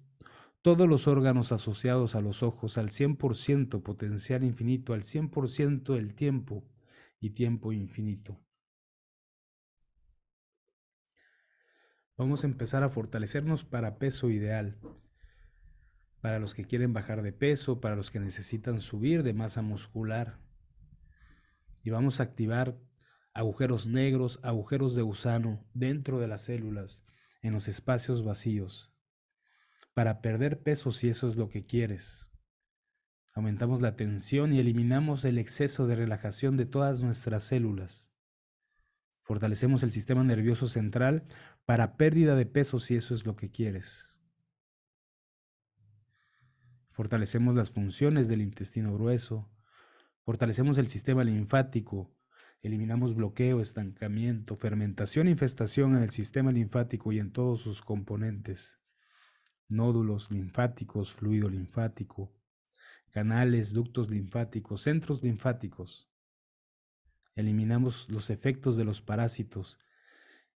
todos 0.61 0.87
los 0.87 1.07
órganos 1.07 1.51
asociados 1.51 2.13
a 2.13 2.21
los 2.21 2.43
ojos 2.43 2.77
al 2.77 2.89
100% 2.89 3.81
potencial 3.81 4.43
infinito, 4.43 4.93
al 4.93 5.01
100% 5.01 5.95
del 5.95 6.13
tiempo 6.13 6.63
y 7.19 7.31
tiempo 7.31 7.73
infinito. 7.73 8.39
Vamos 12.17 12.43
a 12.43 12.47
empezar 12.47 12.83
a 12.83 12.89
fortalecernos 12.89 13.63
para 13.63 13.97
peso 13.97 14.29
ideal. 14.29 14.77
Para 16.21 16.39
los 16.39 16.53
que 16.53 16.65
quieren 16.65 16.93
bajar 16.93 17.21
de 17.23 17.33
peso, 17.33 17.81
para 17.81 17.95
los 17.95 18.11
que 18.11 18.19
necesitan 18.19 18.79
subir 18.79 19.23
de 19.23 19.33
masa 19.33 19.61
muscular. 19.61 20.39
Y 21.83 21.89
vamos 21.89 22.19
a 22.19 22.23
activar 22.23 22.77
agujeros 23.33 23.87
negros, 23.87 24.39
agujeros 24.43 24.95
de 24.95 25.01
gusano 25.01 25.65
dentro 25.73 26.19
de 26.19 26.27
las 26.27 26.43
células, 26.43 27.03
en 27.41 27.53
los 27.53 27.67
espacios 27.67 28.23
vacíos. 28.23 28.93
Para 29.93 30.21
perder 30.21 30.61
peso 30.61 30.91
si 30.91 31.09
eso 31.09 31.27
es 31.27 31.35
lo 31.35 31.49
que 31.49 31.65
quieres. 31.65 32.29
Aumentamos 33.33 33.81
la 33.81 33.95
tensión 33.95 34.53
y 34.53 34.59
eliminamos 34.59 35.25
el 35.25 35.37
exceso 35.37 35.87
de 35.87 35.95
relajación 35.95 36.57
de 36.57 36.65
todas 36.65 37.01
nuestras 37.01 37.45
células. 37.45 38.11
Fortalecemos 39.23 39.83
el 39.83 39.91
sistema 39.91 40.23
nervioso 40.23 40.67
central 40.67 41.25
para 41.65 41.95
pérdida 41.95 42.35
de 42.35 42.45
peso 42.45 42.79
si 42.79 42.95
eso 42.95 43.15
es 43.15 43.25
lo 43.25 43.35
que 43.37 43.49
quieres. 43.49 44.10
Fortalecemos 46.91 47.55
las 47.55 47.71
funciones 47.71 48.27
del 48.27 48.41
intestino 48.41 48.93
grueso. 48.93 49.49
Fortalecemos 50.23 50.77
el 50.77 50.87
sistema 50.87 51.23
linfático. 51.23 52.13
Eliminamos 52.61 53.15
bloqueo, 53.15 53.61
estancamiento, 53.61 54.55
fermentación 54.55 55.27
e 55.27 55.31
infestación 55.31 55.95
en 55.95 56.03
el 56.03 56.11
sistema 56.11 56.51
linfático 56.51 57.11
y 57.11 57.19
en 57.19 57.31
todos 57.31 57.61
sus 57.61 57.81
componentes. 57.81 58.79
Nódulos 59.69 60.29
linfáticos, 60.31 61.11
fluido 61.13 61.49
linfático, 61.49 62.35
canales, 63.09 63.73
ductos 63.73 64.11
linfáticos, 64.11 64.81
centros 64.81 65.23
linfáticos. 65.23 66.11
Eliminamos 67.35 68.09
los 68.09 68.29
efectos 68.29 68.75
de 68.75 68.83
los 68.83 69.01
parásitos 69.01 69.79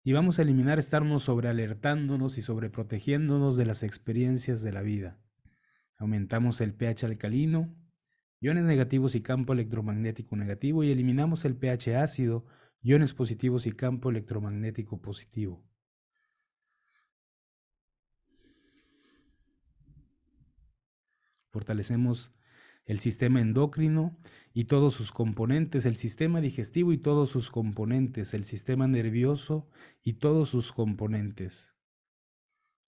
y 0.04 0.12
vamos 0.12 0.40
a 0.40 0.42
eliminar 0.42 0.80
estarnos 0.80 1.24
sobrealertándonos 1.24 2.38
y 2.38 2.42
sobreprotegiéndonos 2.42 3.56
de 3.56 3.66
las 3.66 3.84
experiencias 3.84 4.64
de 4.64 4.72
la 4.74 4.82
vida. 4.82 5.23
Aumentamos 5.98 6.62
el 6.62 6.74
pH 6.74 7.06
alcalino, 7.06 7.76
iones 8.40 8.64
negativos 8.64 9.16
y 9.16 9.22
campo 9.22 9.54
electromagnético 9.54 10.36
negativo 10.36 10.84
y 10.84 10.92
eliminamos 10.92 11.46
el 11.46 11.56
pH 11.56 11.96
ácido, 11.96 12.46
iones 12.82 13.14
positivos 13.14 13.66
y 13.66 13.72
campo 13.72 14.10
electromagnético 14.10 15.02
positivo. 15.02 15.64
Fortalecemos 21.52 22.34
el 22.86 23.00
sistema 23.00 23.40
endocrino 23.40 24.18
y 24.54 24.66
todos 24.66 24.94
sus 24.94 25.12
componentes, 25.12 25.86
el 25.86 25.96
sistema 25.96 26.42
digestivo 26.42 26.92
y 26.92 26.98
todos 26.98 27.30
sus 27.30 27.50
componentes, 27.50 28.34
el 28.34 28.44
sistema 28.44 28.88
nervioso 28.88 29.70
y 30.04 30.14
todos 30.14 30.50
sus 30.50 30.72
componentes. 30.72 31.76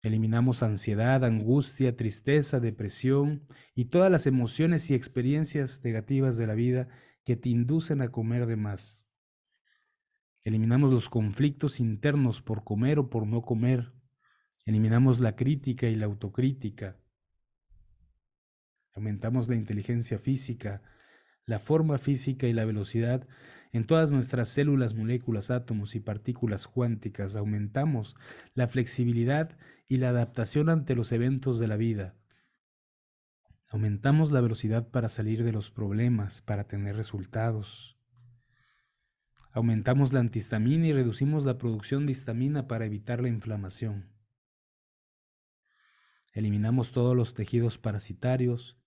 Eliminamos 0.06 0.62
ansiedad, 0.62 1.26
angustia, 1.26 1.98
tristeza, 1.98 2.60
depresión 2.60 3.48
y 3.74 3.86
todas 3.86 4.12
las 4.12 4.28
emociones 4.28 4.92
y 4.92 4.94
experiencias 4.94 5.84
negativas 5.84 6.38
de 6.38 6.46
la 6.46 6.54
vida 6.54 6.90
que 7.24 7.36
te 7.36 7.50
inducen 7.50 8.04
a 8.04 8.12
comer 8.12 8.46
de 8.46 8.56
más. 8.56 9.08
Eliminamos 10.44 10.94
los 10.94 11.10
conflictos 11.10 11.80
internos 11.80 12.44
por 12.44 12.64
comer 12.64 13.00
o 13.00 13.10
por 13.10 13.26
no 13.26 13.42
comer. 13.42 13.94
Eliminamos 14.68 15.20
la 15.22 15.36
crítica 15.36 15.88
y 15.88 15.96
la 15.96 16.06
autocrítica. 16.06 17.00
Aumentamos 18.94 19.50
la 19.50 19.56
inteligencia 19.56 20.20
física, 20.20 20.84
la 21.48 21.58
forma 21.58 21.98
física 21.98 22.46
y 22.46 22.54
la 22.54 22.66
velocidad 22.66 23.28
en 23.76 23.86
todas 23.86 24.14
nuestras 24.14 24.48
células, 24.48 24.96
moléculas, 24.96 25.52
átomos 25.52 25.96
y 25.96 26.00
partículas 26.00 26.66
cuánticas. 26.66 27.36
Aumentamos 27.36 28.16
la 28.54 28.70
flexibilidad 28.70 29.58
y 29.90 29.98
la 29.98 30.10
adaptación 30.10 30.70
ante 30.70 30.96
los 30.96 31.12
eventos 31.12 31.60
de 31.60 31.68
la 31.68 31.76
vida. 31.76 32.16
Aumentamos 33.68 34.32
la 34.32 34.40
velocidad 34.40 34.88
para 34.88 35.10
salir 35.10 35.44
de 35.44 35.52
los 35.52 35.72
problemas, 35.72 36.40
para 36.40 36.70
tener 36.70 36.96
resultados. 36.96 37.98
Aumentamos 39.52 40.14
la 40.14 40.22
antihistamina 40.22 40.88
y 40.88 40.94
reducimos 40.94 41.44
la 41.44 41.58
producción 41.58 42.06
de 42.06 42.14
histamina 42.14 42.68
para 42.70 42.86
evitar 42.86 43.22
la 43.22 43.28
inflamación. 43.28 44.10
Eliminamos 46.32 46.94
todos 46.94 47.14
los 47.14 47.34
tejidos 47.34 47.78
parasitarios, 47.78 48.78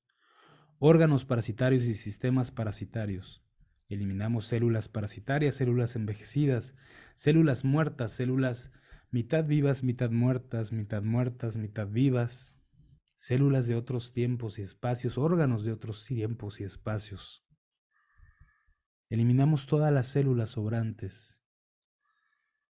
órganos 0.78 1.26
parasitarios 1.26 1.84
y 1.84 1.92
sistemas 1.92 2.50
parasitarios. 2.50 3.42
Eliminamos 3.88 4.46
células 4.46 4.88
parasitarias, 4.88 5.54
células 5.56 5.96
envejecidas, 5.96 6.74
células 7.14 7.64
muertas, 7.64 8.12
células 8.12 8.70
mitad 9.10 9.44
vivas, 9.44 9.82
mitad 9.82 10.10
muertas, 10.10 10.72
mitad 10.72 11.02
muertas, 11.02 11.56
mitad 11.56 11.88
vivas, 11.88 12.58
células 13.16 13.66
de 13.66 13.74
otros 13.74 14.12
tiempos 14.12 14.58
y 14.58 14.62
espacios, 14.62 15.16
órganos 15.16 15.64
de 15.64 15.72
otros 15.72 16.04
tiempos 16.04 16.60
y 16.60 16.64
espacios. 16.64 17.46
Eliminamos 19.08 19.66
todas 19.66 19.92
las 19.92 20.08
células 20.08 20.50
sobrantes. 20.50 21.40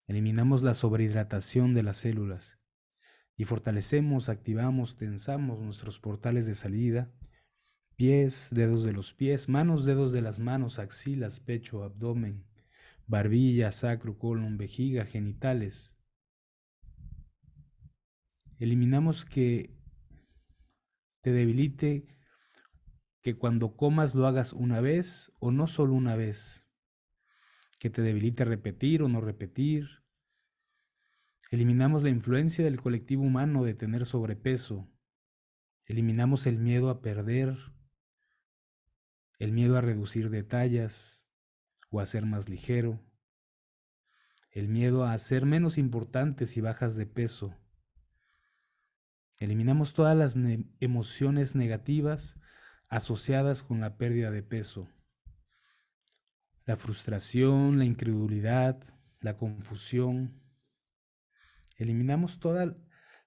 Eliminamos 0.06 0.62
la 0.62 0.76
sobrehidratación 0.76 1.74
de 1.74 1.84
las 1.84 1.98
células 1.98 2.60
y 3.36 3.46
fortalecemos, 3.46 4.30
activamos, 4.30 4.96
tensamos 4.96 5.60
nuestros 5.60 6.00
portales 6.00 6.46
de 6.46 6.56
salida 6.56 7.12
pies, 8.00 8.48
dedos 8.52 8.86
de 8.86 8.94
los 8.94 9.12
pies, 9.12 9.50
manos, 9.50 9.84
dedos 9.84 10.14
de 10.14 10.22
las 10.22 10.40
manos, 10.40 10.80
axilas, 10.80 11.42
pecho, 11.42 11.84
abdomen, 11.84 12.46
barbilla, 13.08 13.74
sacro, 13.74 14.18
colon, 14.18 14.58
vejiga, 14.58 15.04
genitales. 15.06 16.00
Eliminamos 18.58 19.26
que 19.26 19.76
te 21.20 21.34
debilite 21.34 22.16
que 23.22 23.38
cuando 23.38 23.76
comas 23.76 24.16
lo 24.16 24.28
hagas 24.28 24.54
una 24.54 24.80
vez 24.80 25.34
o 25.40 25.52
no 25.52 25.68
solo 25.68 25.94
una 25.94 26.16
vez, 26.16 26.70
que 27.80 27.90
te 27.90 28.02
debilite 28.02 28.46
repetir 28.46 29.04
o 29.04 29.10
no 29.10 29.20
repetir. 29.20 30.06
Eliminamos 31.52 32.04
la 32.04 32.12
influencia 32.12 32.64
del 32.64 32.82
colectivo 32.82 33.24
humano 33.24 33.66
de 33.66 33.74
tener 33.74 34.06
sobrepeso. 34.06 34.90
Eliminamos 35.86 36.48
el 36.48 36.60
miedo 36.60 36.90
a 36.90 37.02
perder, 37.02 37.58
el 39.40 39.54
miedo 39.54 39.78
a 39.78 39.82
reducir 39.82 40.30
detalles 40.30 41.26
o 41.90 42.02
a 42.02 42.06
ser 42.06 42.26
más 42.26 42.50
ligero, 42.50 43.00
el 44.52 44.68
miedo 44.68 45.06
a 45.06 45.18
ser 45.18 45.46
menos 45.46 45.78
importante 45.78 46.46
si 46.46 46.60
bajas 46.60 46.96
de 46.96 47.06
peso. 47.06 47.56
Eliminamos 49.38 49.94
todas 49.94 50.18
las 50.18 50.36
emociones 50.82 51.56
negativas 51.56 52.40
asociadas 52.90 53.64
con 53.64 53.80
la 53.80 53.98
pérdida 53.98 54.32
de 54.32 54.44
peso. 54.44 54.90
La 56.66 56.76
frustración, 56.76 57.80
la 57.80 57.86
incredulidad, 57.86 58.84
la 59.22 59.38
confusión. 59.38 60.42
Eliminamos 61.78 62.40
todas 62.40 62.76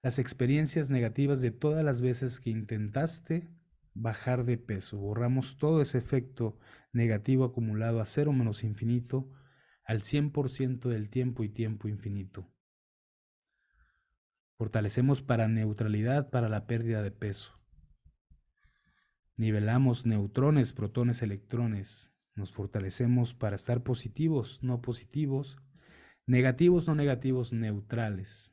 las 0.03 0.19
experiencias 0.19 0.91
negativas 0.91 1.41
de 1.41 1.51
todas 1.51 1.83
las 1.83 2.01
veces 2.01 2.39
que 2.39 2.51
intentaste 2.51 3.49
bajar 3.93 4.45
de 4.45 4.57
peso. 4.57 4.97
Borramos 4.97 5.57
todo 5.57 5.81
ese 5.81 5.97
efecto 5.97 6.57
negativo 6.91 7.45
acumulado 7.45 8.01
a 8.01 8.05
cero 8.05 8.33
menos 8.33 8.63
infinito 8.63 9.31
al 9.85 10.01
100% 10.01 10.89
del 10.89 11.09
tiempo 11.09 11.43
y 11.43 11.49
tiempo 11.49 11.87
infinito. 11.87 12.49
Fortalecemos 14.57 15.21
para 15.21 15.47
neutralidad 15.47 16.29
para 16.29 16.47
la 16.47 16.67
pérdida 16.67 17.01
de 17.01 17.11
peso. 17.11 17.59
Nivelamos 19.35 20.05
neutrones, 20.05 20.73
protones, 20.73 21.21
electrones. 21.21 22.15
Nos 22.35 22.53
fortalecemos 22.53 23.33
para 23.33 23.55
estar 23.55 23.83
positivos, 23.83 24.63
no 24.63 24.81
positivos, 24.81 25.57
negativos, 26.25 26.87
no 26.87 26.95
negativos, 26.95 27.51
neutrales. 27.51 28.52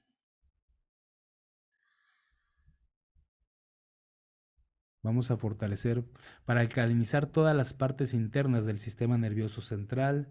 Vamos 5.02 5.30
a 5.30 5.38
fortalecer 5.38 6.04
para 6.44 6.60
alcalinizar 6.60 7.26
todas 7.26 7.56
las 7.56 7.72
partes 7.72 8.12
internas 8.12 8.66
del 8.66 8.78
sistema 8.78 9.16
nervioso 9.16 9.62
central, 9.62 10.30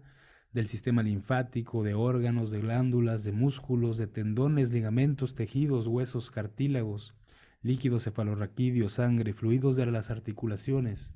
del 0.52 0.68
sistema 0.68 1.02
linfático, 1.02 1.82
de 1.82 1.94
órganos, 1.94 2.50
de 2.50 2.60
glándulas, 2.60 3.24
de 3.24 3.32
músculos, 3.32 3.98
de 3.98 4.06
tendones, 4.06 4.70
ligamentos, 4.70 5.34
tejidos, 5.34 5.86
huesos, 5.86 6.30
cartílagos, 6.30 7.16
líquidos 7.62 8.04
cefalorraquídeos, 8.04 8.94
sangre, 8.94 9.32
fluidos 9.32 9.76
de 9.76 9.86
las 9.86 10.10
articulaciones 10.10 11.14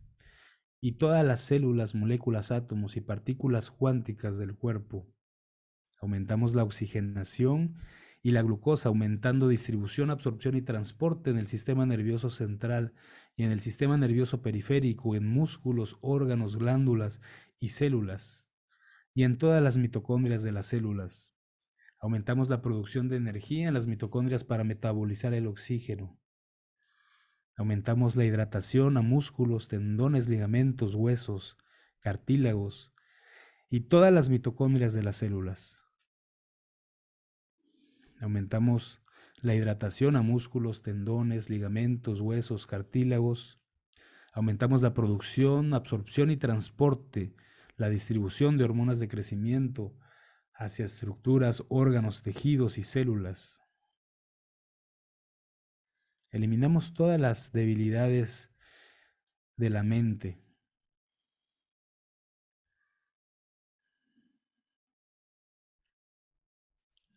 y 0.80 0.92
todas 0.92 1.24
las 1.24 1.40
células, 1.40 1.94
moléculas, 1.94 2.50
átomos 2.50 2.96
y 2.96 3.00
partículas 3.00 3.70
cuánticas 3.70 4.36
del 4.36 4.54
cuerpo. 4.54 5.06
Aumentamos 6.00 6.54
la 6.54 6.64
oxigenación 6.64 7.76
y 8.24 8.30
la 8.30 8.40
glucosa, 8.40 8.88
aumentando 8.88 9.48
distribución, 9.48 10.10
absorción 10.10 10.56
y 10.56 10.62
transporte 10.62 11.28
en 11.28 11.36
el 11.36 11.46
sistema 11.46 11.84
nervioso 11.84 12.30
central 12.30 12.94
y 13.36 13.44
en 13.44 13.52
el 13.52 13.60
sistema 13.60 13.98
nervioso 13.98 14.40
periférico, 14.40 15.14
en 15.14 15.26
músculos, 15.26 15.98
órganos, 16.00 16.56
glándulas 16.56 17.20
y 17.60 17.68
células, 17.68 18.50
y 19.12 19.24
en 19.24 19.36
todas 19.36 19.62
las 19.62 19.76
mitocondrias 19.76 20.42
de 20.42 20.52
las 20.52 20.64
células. 20.64 21.36
Aumentamos 22.00 22.48
la 22.48 22.62
producción 22.62 23.10
de 23.10 23.16
energía 23.16 23.68
en 23.68 23.74
las 23.74 23.86
mitocondrias 23.86 24.42
para 24.42 24.64
metabolizar 24.64 25.34
el 25.34 25.46
oxígeno. 25.46 26.18
Aumentamos 27.58 28.16
la 28.16 28.24
hidratación 28.24 28.96
a 28.96 29.02
músculos, 29.02 29.68
tendones, 29.68 30.30
ligamentos, 30.30 30.94
huesos, 30.94 31.58
cartílagos 32.00 32.94
y 33.68 33.80
todas 33.80 34.14
las 34.14 34.30
mitocondrias 34.30 34.94
de 34.94 35.02
las 35.02 35.16
células. 35.16 35.83
Aumentamos 38.24 39.02
la 39.42 39.54
hidratación 39.54 40.16
a 40.16 40.22
músculos, 40.22 40.80
tendones, 40.80 41.50
ligamentos, 41.50 42.22
huesos, 42.22 42.66
cartílagos. 42.66 43.60
Aumentamos 44.32 44.80
la 44.80 44.94
producción, 44.94 45.74
absorción 45.74 46.30
y 46.30 46.38
transporte, 46.38 47.34
la 47.76 47.90
distribución 47.90 48.56
de 48.56 48.64
hormonas 48.64 48.98
de 48.98 49.08
crecimiento 49.08 49.94
hacia 50.54 50.86
estructuras, 50.86 51.64
órganos, 51.68 52.22
tejidos 52.22 52.78
y 52.78 52.82
células. 52.82 53.62
Eliminamos 56.30 56.94
todas 56.94 57.20
las 57.20 57.52
debilidades 57.52 58.54
de 59.58 59.68
la 59.68 59.82
mente. 59.82 60.43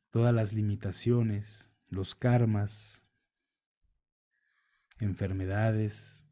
Todas 0.09 0.33
las 0.33 0.53
limitaciones, 0.53 1.71
los 1.89 2.15
karmas, 2.15 3.03
enfermedades, 4.99 6.25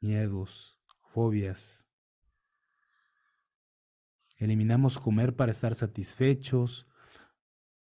miedos, 0.00 0.78
fobias. 1.02 1.86
Eliminamos 4.36 4.98
comer 4.98 5.36
para 5.36 5.50
estar 5.50 5.74
satisfechos, 5.74 6.86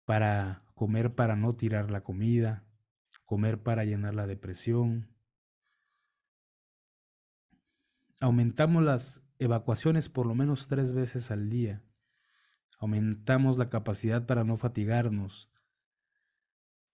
para 0.04 0.62
comer 0.74 1.14
para 1.14 1.36
no 1.36 1.54
tirar 1.54 1.90
la 1.90 2.02
comida, 2.02 2.64
comer 3.24 3.62
para 3.62 3.84
llenar 3.84 4.14
la 4.14 4.26
depresión. 4.26 5.08
Aumentamos 8.20 8.82
las 8.82 9.22
evacuaciones 9.38 10.08
por 10.08 10.26
lo 10.26 10.34
menos 10.34 10.68
tres 10.68 10.92
veces 10.92 11.30
al 11.30 11.50
día. 11.50 11.82
Aumentamos 12.78 13.58
la 13.58 13.70
capacidad 13.70 14.26
para 14.26 14.44
no 14.44 14.56
fatigarnos, 14.56 15.50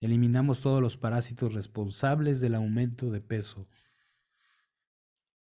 Eliminamos 0.01 0.63
todos 0.63 0.81
los 0.81 0.97
parásitos 0.97 1.53
responsables 1.53 2.41
del 2.41 2.55
aumento 2.55 3.11
de 3.11 3.21
peso. 3.21 3.69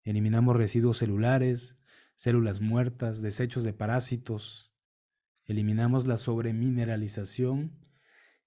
Eliminamos 0.04 0.56
residuos 0.56 0.98
celulares, 0.98 1.78
células 2.16 2.60
muertas, 2.60 3.22
desechos 3.22 3.64
de 3.64 3.74
parásitos. 3.74 4.74
Eliminamos 5.46 6.08
la 6.08 6.18
sobremineralización 6.18 7.78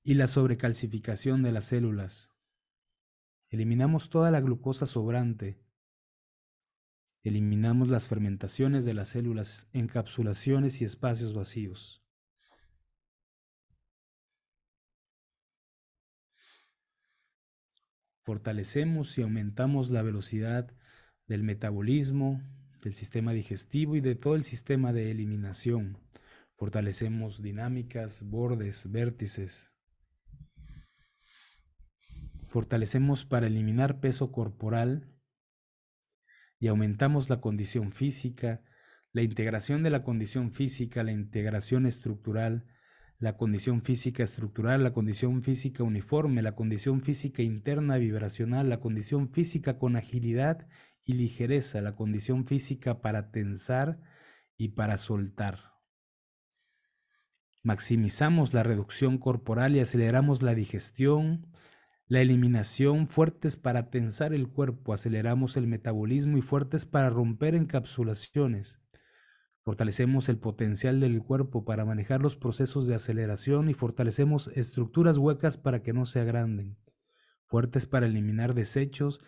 y 0.03 0.15
la 0.15 0.27
sobrecalcificación 0.27 1.45
de 1.45 1.53
las 1.53 1.67
células. 1.67 2.33
Eliminamos 3.51 4.11
toda 4.11 4.33
la 4.33 4.41
glucosa 4.41 4.87
sobrante. 4.87 5.64
Eliminamos 7.25 7.89
las 7.89 8.07
fermentaciones 8.07 8.85
de 8.85 8.95
las 8.95 9.09
células, 9.09 9.67
encapsulaciones 9.73 10.81
y 10.81 10.85
espacios 10.85 11.35
vacíos. 11.35 12.05
fortalecemos 18.25 19.19
y 19.19 19.23
aumentamos 19.23 19.91
la 19.91 20.03
velocidad 20.03 20.75
del 21.29 21.43
metabolismo, 21.43 22.43
del 22.83 22.95
sistema 22.95 23.33
digestivo 23.33 23.97
y 23.97 24.01
de 24.01 24.15
todo 24.15 24.35
el 24.35 24.45
sistema 24.45 24.93
de 24.93 25.11
eliminación. 25.11 25.99
Fortalecemos 26.57 27.43
dinámicas, 27.43 28.23
bordes, 28.23 28.91
vértices. 28.91 29.73
Fortalecemos 32.45 33.25
para 33.27 33.47
eliminar 33.47 34.01
peso 34.01 34.33
corporal 34.33 35.14
y 36.65 36.69
aumentamos 36.69 37.29
la 37.29 37.43
condición 37.43 37.93
física, 37.93 38.63
la 39.13 39.21
integración 39.21 39.83
de 39.83 39.91
la 39.91 40.03
condición 40.03 40.51
física, 40.51 41.05
la 41.05 41.13
integración 41.13 41.85
estructural, 41.85 42.65
la 43.19 43.37
condición 43.37 43.83
física 43.83 44.23
estructural, 44.23 44.83
la 44.83 44.95
condición 44.95 45.43
física 45.43 45.83
uniforme, 45.83 46.41
la 46.41 46.55
condición 46.55 47.03
física 47.03 47.43
interna 47.43 47.99
vibracional, 47.99 48.71
la 48.71 48.81
condición 48.81 49.29
física 49.29 49.79
con 49.79 49.95
agilidad 49.97 50.67
y 51.05 51.13
ligereza, 51.13 51.83
la 51.83 51.97
condición 51.97 52.47
física 52.47 53.03
para 53.03 53.31
tensar 53.31 54.01
y 54.57 54.69
para 54.69 54.97
soltar. 54.97 55.75
Maximizamos 57.63 58.55
la 58.55 58.63
reducción 58.63 59.19
corporal 59.19 59.77
y 59.77 59.81
aceleramos 59.81 60.41
la 60.41 60.55
digestión, 60.55 61.47
la 62.07 62.21
eliminación, 62.21 63.09
fuertes 63.09 63.57
para 63.57 63.91
tensar 63.91 64.35
el 64.35 64.49
cuerpo, 64.49 64.93
aceleramos 64.93 65.57
el 65.57 65.67
metabolismo 65.67 66.37
y 66.37 66.43
fuertes 66.43 66.85
para 66.85 67.09
romper 67.09 67.55
encapsulaciones. 67.55 68.81
Fortalecemos 69.63 70.29
el 70.29 70.39
potencial 70.39 71.01
del 71.01 71.23
cuerpo 71.23 71.65
para 71.65 71.87
manejar 71.87 72.21
los 72.21 72.37
procesos 72.37 72.87
de 72.87 72.95
aceleración 72.95 73.71
y 73.71 73.75
fortalecemos 73.75 74.49
estructuras 74.49 75.17
huecas 75.17 75.57
para 75.57 75.83
que 75.83 75.95
no 75.95 76.05
se 76.05 76.21
agranden. 76.21 76.77
Fuertes 77.47 77.87
para 77.87 78.05
eliminar 78.05 78.53
desechos 78.53 79.21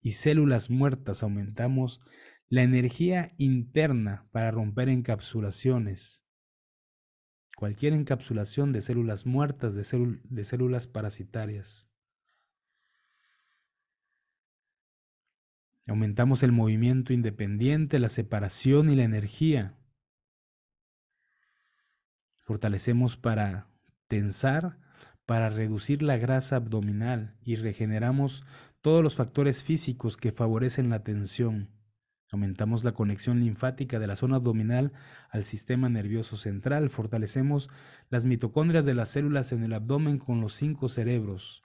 y 0.00 0.12
células 0.12 0.70
muertas. 0.70 1.22
Aumentamos 1.22 2.00
la 2.48 2.62
energía 2.62 3.34
interna 3.36 4.26
para 4.32 4.50
romper 4.50 4.88
encapsulaciones. 4.88 6.26
Cualquier 7.54 7.92
encapsulación 7.92 8.72
de 8.72 8.80
células 8.80 9.26
muertas, 9.26 9.74
de, 9.74 10.44
células 10.44 10.86
parasitarias. 10.86 11.91
Aumentamos 15.86 16.42
el 16.42 16.52
movimiento 16.52 17.12
independiente, 17.12 17.98
la 17.98 18.08
separación 18.08 18.90
y 18.90 18.96
la 18.96 19.04
energía 19.04 19.76
Fortalecemos 22.44 23.16
para 23.16 23.68
tensar, 24.08 24.78
para 25.26 25.48
reducir 25.48 26.02
la 26.02 26.16
grasa 26.16 26.56
abdominal 26.56 27.36
y 27.44 27.56
regeneramos 27.56 28.44
todos 28.80 29.02
los 29.02 29.14
factores 29.14 29.62
físicos 29.62 30.16
que 30.16 30.32
favorecen 30.32 30.90
la 30.90 31.04
tensión. 31.04 31.70
Aumentamos 32.32 32.82
la 32.82 32.92
conexión 32.92 33.40
linfática 33.40 33.98
de 33.98 34.06
la 34.06 34.16
zona 34.16 34.36
abdominal 34.36 34.92
al 35.30 35.44
sistema 35.44 35.88
nervioso 35.88 36.36
central. 36.36 36.90
Fortalecemos 36.90 37.70
las 38.10 38.26
mitocondrias 38.26 38.84
de 38.84 38.94
las 38.94 39.10
células 39.10 39.52
en 39.52 39.62
el 39.62 39.72
abdomen 39.72 40.18
con 40.18 40.40
los 40.40 40.54
cinco 40.54 40.88
cerebros. 40.88 41.62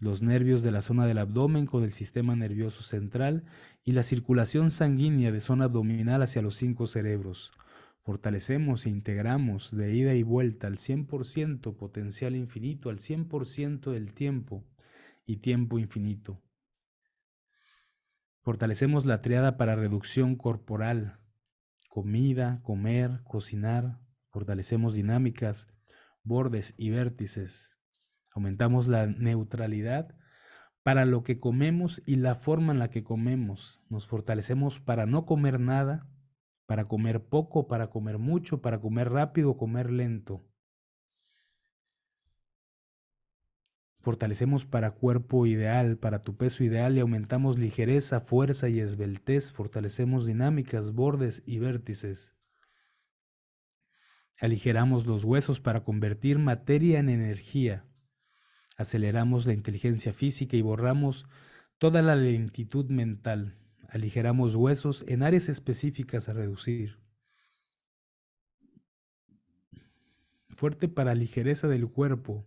Los 0.00 0.22
nervios 0.22 0.62
de 0.62 0.70
la 0.70 0.80
zona 0.80 1.06
del 1.06 1.18
abdomen 1.18 1.66
con 1.66 1.84
el 1.84 1.92
sistema 1.92 2.34
nervioso 2.34 2.82
central 2.82 3.44
y 3.84 3.92
la 3.92 4.02
circulación 4.02 4.70
sanguínea 4.70 5.30
de 5.30 5.42
zona 5.42 5.66
abdominal 5.66 6.22
hacia 6.22 6.40
los 6.40 6.56
cinco 6.56 6.86
cerebros. 6.86 7.52
Fortalecemos 8.00 8.86
e 8.86 8.88
integramos 8.90 9.76
de 9.76 9.94
ida 9.94 10.14
y 10.14 10.22
vuelta 10.22 10.68
al 10.68 10.78
100% 10.78 11.76
potencial 11.76 12.34
infinito, 12.34 12.88
al 12.88 12.98
100% 12.98 13.92
del 13.92 14.14
tiempo 14.14 14.64
y 15.26 15.36
tiempo 15.36 15.78
infinito. 15.78 16.42
Fortalecemos 18.40 19.04
la 19.04 19.20
triada 19.20 19.58
para 19.58 19.76
reducción 19.76 20.34
corporal, 20.34 21.20
comida, 21.90 22.62
comer, 22.62 23.20
cocinar. 23.24 24.00
Fortalecemos 24.30 24.94
dinámicas, 24.94 25.68
bordes 26.22 26.72
y 26.78 26.88
vértices. 26.88 27.79
Aumentamos 28.30 28.88
la 28.88 29.06
neutralidad 29.06 30.14
para 30.82 31.04
lo 31.04 31.22
que 31.22 31.40
comemos 31.40 32.02
y 32.06 32.16
la 32.16 32.34
forma 32.34 32.72
en 32.72 32.78
la 32.78 32.90
que 32.90 33.04
comemos. 33.04 33.82
Nos 33.88 34.06
fortalecemos 34.06 34.80
para 34.80 35.06
no 35.06 35.26
comer 35.26 35.60
nada, 35.60 36.08
para 36.66 36.86
comer 36.86 37.24
poco, 37.24 37.68
para 37.68 37.90
comer 37.90 38.18
mucho, 38.18 38.62
para 38.62 38.80
comer 38.80 39.10
rápido 39.10 39.56
comer 39.56 39.90
lento. 39.90 40.44
Fortalecemos 44.00 44.64
para 44.64 44.92
cuerpo 44.92 45.44
ideal, 45.44 45.98
para 45.98 46.22
tu 46.22 46.36
peso 46.36 46.64
ideal 46.64 46.96
y 46.96 47.00
aumentamos 47.00 47.58
ligereza, 47.58 48.20
fuerza 48.20 48.70
y 48.70 48.80
esbeltez. 48.80 49.52
Fortalecemos 49.52 50.26
dinámicas, 50.26 50.94
bordes 50.94 51.42
y 51.44 51.58
vértices. 51.58 52.34
Aligeramos 54.38 55.06
los 55.06 55.24
huesos 55.24 55.60
para 55.60 55.84
convertir 55.84 56.38
materia 56.38 56.98
en 56.98 57.10
energía. 57.10 57.84
Aceleramos 58.80 59.44
la 59.44 59.52
inteligencia 59.52 60.14
física 60.14 60.56
y 60.56 60.62
borramos 60.62 61.26
toda 61.76 62.00
la 62.00 62.16
lentitud 62.16 62.88
mental. 62.88 63.58
Aligeramos 63.90 64.54
huesos 64.54 65.04
en 65.06 65.22
áreas 65.22 65.50
específicas 65.50 66.30
a 66.30 66.32
reducir. 66.32 66.98
Fuerte 70.56 70.88
para 70.88 71.14
ligereza 71.14 71.68
del 71.68 71.90
cuerpo, 71.90 72.46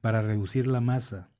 para 0.00 0.22
reducir 0.22 0.66
la 0.66 0.80
masa. 0.80 1.30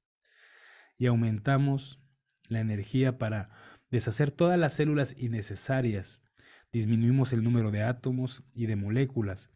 Y 0.97 1.07
aumentamos 1.07 2.01
la 2.45 2.61
energía 2.61 3.19
para 3.19 3.51
deshacer 3.91 4.31
todas 4.31 4.61
las 4.61 4.75
células 4.75 5.17
innecesarias. 5.19 6.23
Disminuimos 6.71 7.33
el 7.33 7.43
número 7.43 7.73
de 7.73 7.83
átomos 7.83 8.45
y 8.55 8.67
de 8.67 8.77
moléculas 8.77 9.51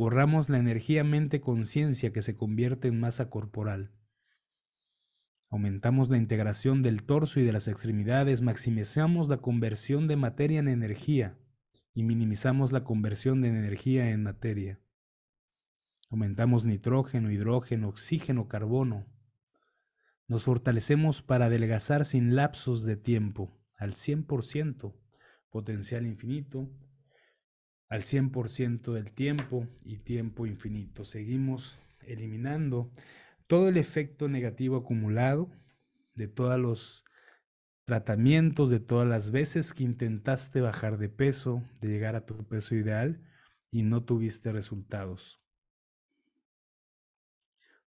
borramos 0.00 0.48
la 0.48 0.56
energía 0.56 1.04
mente-conciencia 1.04 2.10
que 2.10 2.22
se 2.22 2.34
convierte 2.34 2.88
en 2.88 2.98
masa 2.98 3.28
corporal. 3.28 3.92
Aumentamos 5.50 6.08
la 6.08 6.16
integración 6.16 6.82
del 6.82 7.02
torso 7.02 7.38
y 7.38 7.42
de 7.42 7.52
las 7.52 7.68
extremidades, 7.68 8.40
maximizamos 8.40 9.28
la 9.28 9.36
conversión 9.36 10.08
de 10.08 10.16
materia 10.16 10.58
en 10.58 10.68
energía 10.68 11.36
y 11.92 12.02
minimizamos 12.02 12.72
la 12.72 12.82
conversión 12.82 13.42
de 13.42 13.48
energía 13.48 14.10
en 14.10 14.22
materia. 14.22 14.80
Aumentamos 16.08 16.64
nitrógeno, 16.64 17.30
hidrógeno, 17.30 17.90
oxígeno, 17.90 18.48
carbono. 18.48 19.04
Nos 20.28 20.44
fortalecemos 20.44 21.20
para 21.20 21.44
adelgazar 21.44 22.06
sin 22.06 22.34
lapsos 22.34 22.84
de 22.84 22.96
tiempo, 22.96 23.60
al 23.76 23.96
100%, 23.96 24.94
potencial 25.50 26.06
infinito, 26.06 26.70
al 27.90 28.02
100% 28.02 28.92
del 28.92 29.12
tiempo 29.12 29.66
y 29.84 29.98
tiempo 29.98 30.46
infinito. 30.46 31.04
Seguimos 31.04 31.78
eliminando 32.06 32.90
todo 33.46 33.68
el 33.68 33.76
efecto 33.76 34.28
negativo 34.28 34.76
acumulado 34.76 35.50
de 36.14 36.28
todos 36.28 36.58
los 36.58 37.04
tratamientos, 37.84 38.70
de 38.70 38.78
todas 38.78 39.08
las 39.08 39.32
veces 39.32 39.74
que 39.74 39.82
intentaste 39.82 40.60
bajar 40.60 40.98
de 40.98 41.08
peso, 41.08 41.64
de 41.80 41.88
llegar 41.88 42.14
a 42.14 42.24
tu 42.24 42.46
peso 42.46 42.76
ideal 42.76 43.20
y 43.72 43.82
no 43.82 44.04
tuviste 44.04 44.52
resultados. 44.52 45.40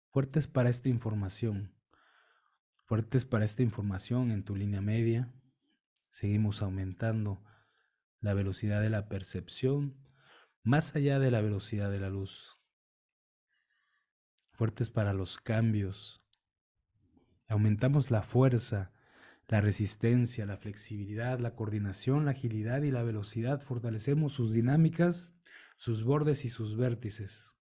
Fuertes 0.10 0.48
para 0.48 0.70
esta 0.70 0.90
información, 0.90 1.74
fuertes 2.84 3.24
para 3.24 3.46
esta 3.46 3.64
información 3.64 4.32
en 4.32 4.44
tu 4.44 4.56
línea 4.56 4.82
media. 4.82 5.34
Seguimos 6.10 6.62
aumentando 6.62 7.42
la 8.24 8.34
velocidad 8.34 8.82
de 8.82 8.90
la 8.90 9.10
percepción, 9.10 9.98
más 10.64 10.96
allá 10.96 11.20
de 11.20 11.30
la 11.30 11.42
velocidad 11.42 11.92
de 11.92 12.00
la 12.00 12.10
luz. 12.10 12.58
Fuertes 14.54 14.90
para 14.90 15.14
los 15.14 15.38
cambios. 15.38 16.24
Aumentamos 17.50 18.12
la 18.12 18.24
fuerza, 18.24 18.94
la 19.50 19.60
resistencia, 19.60 20.46
la 20.46 20.56
flexibilidad, 20.56 21.38
la 21.40 21.54
coordinación, 21.54 22.24
la 22.24 22.32
agilidad 22.32 22.84
y 22.84 22.92
la 22.92 23.04
velocidad. 23.04 23.62
Fortalecemos 23.62 24.32
sus 24.32 24.54
dinámicas, 24.54 25.36
sus 25.76 26.06
bordes 26.06 26.46
y 26.46 26.50
sus 26.50 26.78
vértices. 26.78 27.52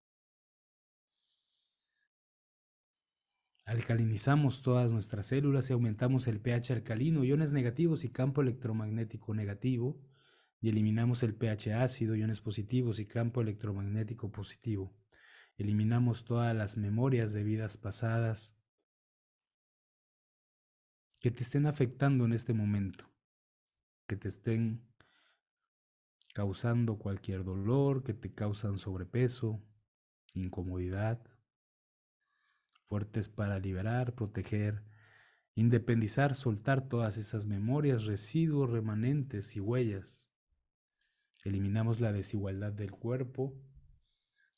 Alcalinizamos 3.64 4.62
todas 4.62 4.92
nuestras 4.92 5.26
células 5.26 5.70
y 5.70 5.72
aumentamos 5.72 6.28
el 6.28 6.40
pH 6.40 6.72
alcalino, 6.72 7.24
iones 7.24 7.52
negativos 7.52 8.04
y 8.04 8.10
campo 8.10 8.42
electromagnético 8.42 9.34
negativo 9.34 10.00
y 10.62 10.68
eliminamos 10.68 11.24
el 11.24 11.34
pH 11.34 11.74
ácido, 11.74 12.14
iones 12.14 12.40
positivos 12.40 13.00
y 13.00 13.06
campo 13.06 13.40
electromagnético 13.40 14.30
positivo. 14.30 14.94
Eliminamos 15.56 16.24
todas 16.24 16.54
las 16.54 16.76
memorias 16.76 17.32
de 17.32 17.42
vidas 17.42 17.76
pasadas 17.76 18.56
que 21.18 21.32
te 21.32 21.42
estén 21.42 21.66
afectando 21.66 22.24
en 22.24 22.32
este 22.32 22.54
momento, 22.54 23.10
que 24.06 24.14
te 24.14 24.28
estén 24.28 24.86
causando 26.32 26.96
cualquier 26.96 27.42
dolor, 27.42 28.04
que 28.04 28.14
te 28.14 28.32
causan 28.32 28.78
sobrepeso, 28.78 29.60
incomodidad, 30.32 31.20
fuertes 32.86 33.28
para 33.28 33.58
liberar, 33.58 34.14
proteger, 34.14 34.84
independizar, 35.56 36.36
soltar 36.36 36.88
todas 36.88 37.16
esas 37.16 37.46
memorias, 37.46 38.04
residuos, 38.04 38.70
remanentes 38.70 39.56
y 39.56 39.60
huellas 39.60 40.31
Eliminamos 41.42 42.00
la 42.00 42.12
desigualdad 42.12 42.72
del 42.72 42.92
cuerpo. 42.92 43.52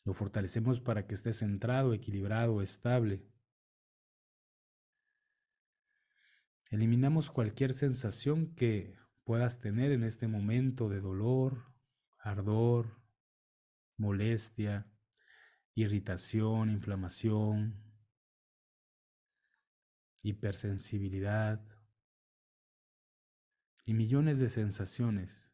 Lo 0.04 0.12
fortalecemos 0.12 0.80
para 0.80 1.06
que 1.06 1.14
esté 1.14 1.32
centrado, 1.32 1.94
equilibrado, 1.94 2.60
estable. 2.60 3.26
Eliminamos 6.70 7.30
cualquier 7.30 7.72
sensación 7.72 8.54
que 8.54 8.98
puedas 9.24 9.60
tener 9.60 9.92
en 9.92 10.04
este 10.04 10.28
momento 10.28 10.88
de 10.90 11.00
dolor, 11.00 11.72
ardor, 12.18 13.00
molestia, 13.96 14.86
irritación, 15.74 16.70
inflamación, 16.70 17.82
hipersensibilidad 20.22 21.64
y 23.86 23.94
millones 23.94 24.38
de 24.38 24.48
sensaciones 24.48 25.53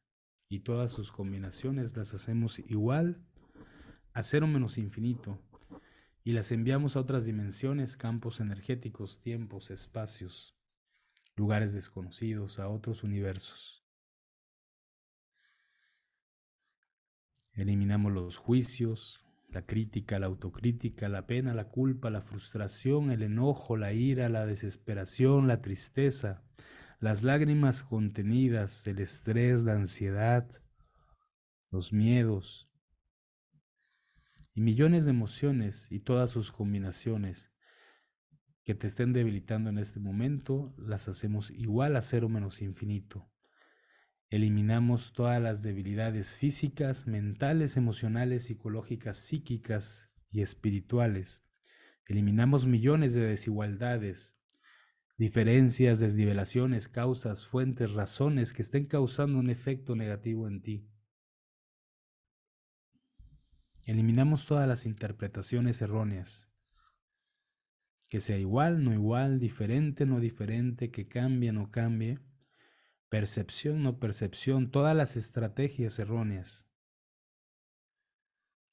y 0.51 0.61
todas 0.61 0.91
sus 0.91 1.13
combinaciones 1.13 1.97
las 1.97 2.13
hacemos 2.13 2.59
igual 2.59 3.23
a 4.13 4.25
cero 4.25 4.49
menos 4.49 4.79
infinito 4.79 5.39
y 6.25 6.33
las 6.33 6.51
enviamos 6.51 6.97
a 6.97 7.01
otras 7.01 7.25
dimensiones, 7.25 7.97
campos 7.97 8.41
energéticos, 8.41 9.21
tiempos, 9.21 9.71
espacios, 9.71 10.57
lugares 11.37 11.73
desconocidos, 11.73 12.59
a 12.59 12.69
otros 12.69 13.05
universos. 13.05 13.85
Eliminamos 17.53 18.13
los 18.13 18.37
juicios, 18.37 19.25
la 19.51 19.65
crítica, 19.65 20.19
la 20.19 20.27
autocrítica, 20.27 21.09
la 21.09 21.29
pena, 21.29 21.55
la 21.55 21.69
culpa, 21.69 22.11
la 22.11 22.23
frustración, 22.23 23.13
el 23.13 23.23
enojo, 23.23 23.77
la 23.77 23.93
ira, 23.93 24.29
la 24.29 24.47
desesperación, 24.47 25.47
la 25.47 25.63
tristeza, 25.63 26.43
las 27.01 27.23
lágrimas 27.23 27.83
contenidas, 27.83 28.87
el 28.87 28.99
estrés, 28.99 29.65
la 29.65 29.73
ansiedad, 29.73 30.47
los 31.71 31.95
miedos 31.95 32.71
y 34.55 34.61
millones 34.61 35.07
de 35.07 35.13
emociones 35.13 35.91
y 35.91 36.01
todas 36.01 36.31
sus 36.31 36.53
combinaciones 36.53 37.53
que 38.65 38.75
te 38.75 38.87
estén 38.87 39.15
debilitando 39.15 39.71
en 39.71 39.79
este 39.79 39.99
momento, 39.99 40.75
las 40.77 41.09
hacemos 41.09 41.51
igual 41.51 41.97
a 41.97 42.03
cero 42.03 42.29
menos 42.29 42.61
infinito. 42.61 43.33
Eliminamos 44.29 45.15
todas 45.15 45.41
las 45.41 45.63
debilidades 45.63 46.37
físicas, 46.37 47.07
mentales, 47.07 47.79
emocionales, 47.79 48.45
psicológicas, 48.45 49.17
psíquicas 49.17 50.13
y 50.31 50.43
espirituales. 50.43 51.47
Eliminamos 52.05 52.67
millones 52.67 53.15
de 53.15 53.23
desigualdades, 53.23 54.40
diferencias, 55.21 56.01
desnivelaciones, 56.01 56.89
causas, 56.89 57.47
fuentes, 57.47 57.93
razones 57.93 58.55
que 58.55 58.63
estén 58.63 58.87
causando 58.87 59.39
un 59.39 59.51
efecto 59.51 59.95
negativo 59.95 60.49
en 60.49 60.63
ti. 60.63 60.89
Eliminamos 63.85 64.47
todas 64.47 64.67
las 64.67 64.87
interpretaciones 64.87 65.83
erróneas. 65.83 66.51
Que 68.09 68.21
sea 68.21 68.39
igual, 68.39 68.83
no 68.83 68.95
igual, 68.95 69.39
diferente, 69.41 70.07
no 70.07 70.21
diferente, 70.21 70.91
que 70.91 71.07
cambie, 71.07 71.53
no 71.53 71.71
cambie, 71.71 72.19
percepción, 73.11 73.83
no 73.83 73.99
percepción, 73.99 74.71
todas 74.71 74.97
las 74.97 75.17
estrategias 75.17 75.99
erróneas. 75.99 76.67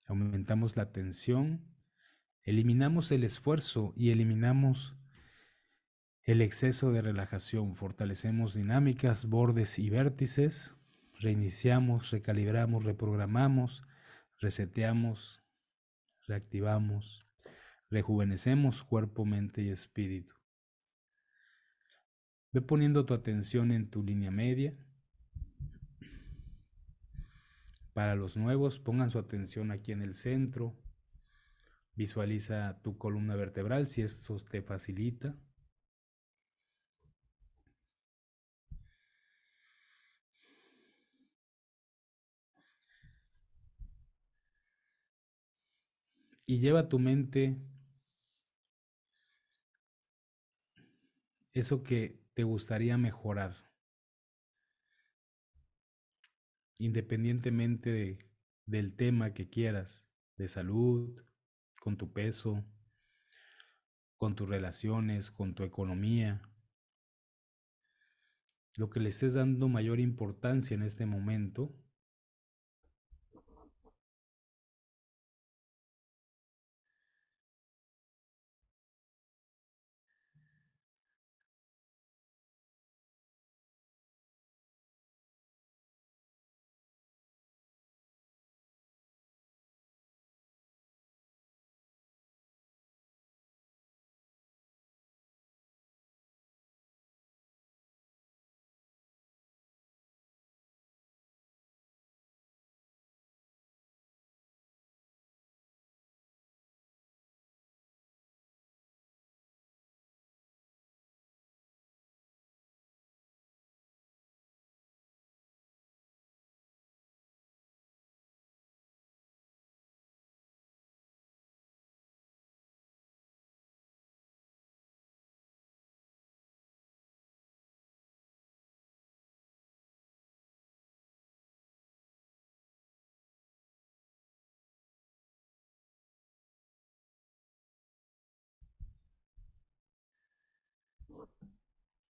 Aumentamos 0.05 0.77
la 0.77 0.93
tensión, 0.93 1.75
eliminamos 2.43 3.11
el 3.11 3.25
esfuerzo 3.25 3.91
y 3.97 4.11
eliminamos 4.11 4.97
el 6.27 6.41
exceso 6.41 6.91
de 6.91 7.01
relajación. 7.01 7.73
Fortalecemos 7.73 8.53
dinámicas, 8.53 9.29
bordes 9.29 9.79
y 9.79 9.89
vértices. 9.89 10.75
Reiniciamos, 11.21 12.11
recalibramos, 12.11 12.83
reprogramamos, 12.83 13.83
reseteamos, 14.37 15.41
reactivamos, 16.27 17.25
rejuvenecemos 17.89 18.83
cuerpo, 18.83 19.25
mente 19.25 19.61
y 19.63 19.69
espíritu. 19.69 20.35
Ve 22.51 22.61
poniendo 22.61 23.05
tu 23.05 23.13
atención 23.13 23.71
en 23.71 23.89
tu 23.89 24.03
línea 24.03 24.29
media. 24.29 24.77
Para 27.93 28.15
los 28.15 28.35
nuevos, 28.35 28.79
pongan 28.79 29.09
su 29.09 29.17
atención 29.17 29.71
aquí 29.71 29.93
en 29.93 30.01
el 30.01 30.13
centro. 30.13 30.77
Visualiza 31.95 32.81
tu 32.83 32.97
columna 32.97 33.35
vertebral 33.37 33.87
si 33.87 34.01
esto 34.01 34.35
te 34.39 34.61
facilita. 34.61 35.37
Y 46.49 46.59
lleva 46.59 46.87
tu 46.87 46.97
mente 46.97 47.57
eso 51.51 51.83
que 51.83 52.23
te 52.35 52.43
gustaría 52.43 52.97
mejorar, 52.97 53.57
independientemente 56.77 58.17
del 58.65 58.95
tema 58.95 59.33
que 59.33 59.49
quieras, 59.49 60.09
de 60.37 60.47
salud, 60.47 61.21
con 61.81 61.97
tu 61.97 62.13
peso, 62.13 62.63
con 64.17 64.35
tus 64.35 64.47
relaciones, 64.47 65.31
con 65.31 65.53
tu 65.53 65.63
economía, 65.63 66.41
lo 68.77 68.89
que 68.89 69.01
le 69.01 69.09
estés 69.09 69.33
dando 69.33 69.67
mayor 69.67 69.99
importancia 69.99 70.75
en 70.75 70.83
este 70.83 71.05
momento 71.05 71.75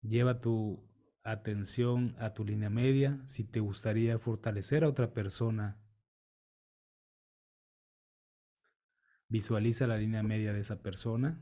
Lleva 0.07 0.39
tu 0.39 0.87
atención 1.23 2.15
a 2.17 2.33
tu 2.33 2.45
línea 2.45 2.69
media. 2.69 3.21
Si 3.25 3.43
te 3.43 3.59
gustaría 3.59 4.17
fortalecer 4.19 4.85
a 4.85 4.87
otra 4.87 5.13
persona, 5.13 5.77
visualiza 9.27 9.85
la 9.85 9.97
línea 9.97 10.23
media 10.23 10.53
de 10.53 10.61
esa 10.61 10.81
persona. 10.81 11.41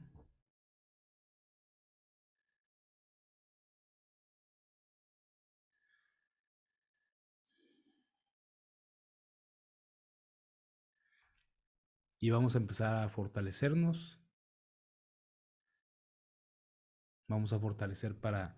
Y 12.20 12.32
vamos 12.32 12.56
a 12.56 12.58
empezar 12.58 13.04
a 13.04 13.10
fortalecernos 13.10 14.25
Vamos 17.28 17.54
a 17.54 17.60
fortalecer 17.60 18.16
para 18.16 18.56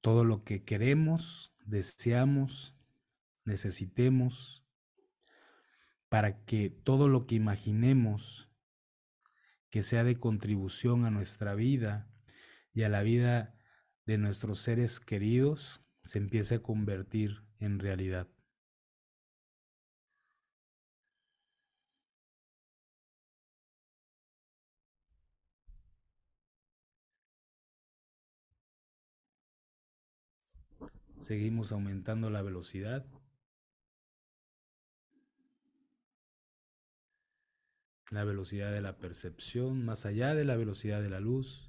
todo 0.00 0.24
lo 0.24 0.44
que 0.44 0.64
queremos, 0.64 1.54
deseamos, 1.64 2.76
necesitemos, 3.44 4.64
para 6.08 6.44
que 6.44 6.70
todo 6.70 7.08
lo 7.08 7.26
que 7.26 7.34
imaginemos 7.34 8.48
que 9.70 9.82
sea 9.82 10.04
de 10.04 10.16
contribución 10.16 11.04
a 11.04 11.10
nuestra 11.10 11.54
vida 11.54 12.10
y 12.72 12.82
a 12.82 12.88
la 12.88 13.02
vida 13.02 13.54
de 14.06 14.16
nuestros 14.16 14.60
seres 14.60 15.00
queridos 15.00 15.82
se 16.02 16.18
empiece 16.18 16.56
a 16.56 16.62
convertir 16.62 17.42
en 17.58 17.78
realidad. 17.78 18.28
Seguimos 31.18 31.72
aumentando 31.72 32.30
la 32.30 32.42
velocidad. 32.42 33.04
La 38.10 38.24
velocidad 38.24 38.72
de 38.72 38.80
la 38.80 38.96
percepción, 38.96 39.84
más 39.84 40.06
allá 40.06 40.34
de 40.34 40.44
la 40.44 40.56
velocidad 40.56 41.02
de 41.02 41.10
la 41.10 41.20
luz. 41.20 41.67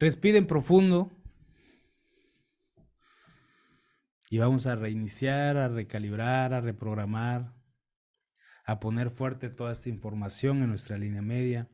Respiren 0.00 0.46
profundo. 0.46 1.12
Y 4.30 4.38
vamos 4.38 4.66
a 4.66 4.74
reiniciar, 4.74 5.56
a 5.56 5.68
recalibrar, 5.68 6.54
a 6.54 6.60
reprogramar, 6.60 7.54
a 8.64 8.80
poner 8.80 9.10
fuerte 9.10 9.50
toda 9.50 9.72
esta 9.72 9.88
información 9.88 10.62
en 10.62 10.70
nuestra 10.70 10.96
línea 10.96 11.20
media, 11.20 11.68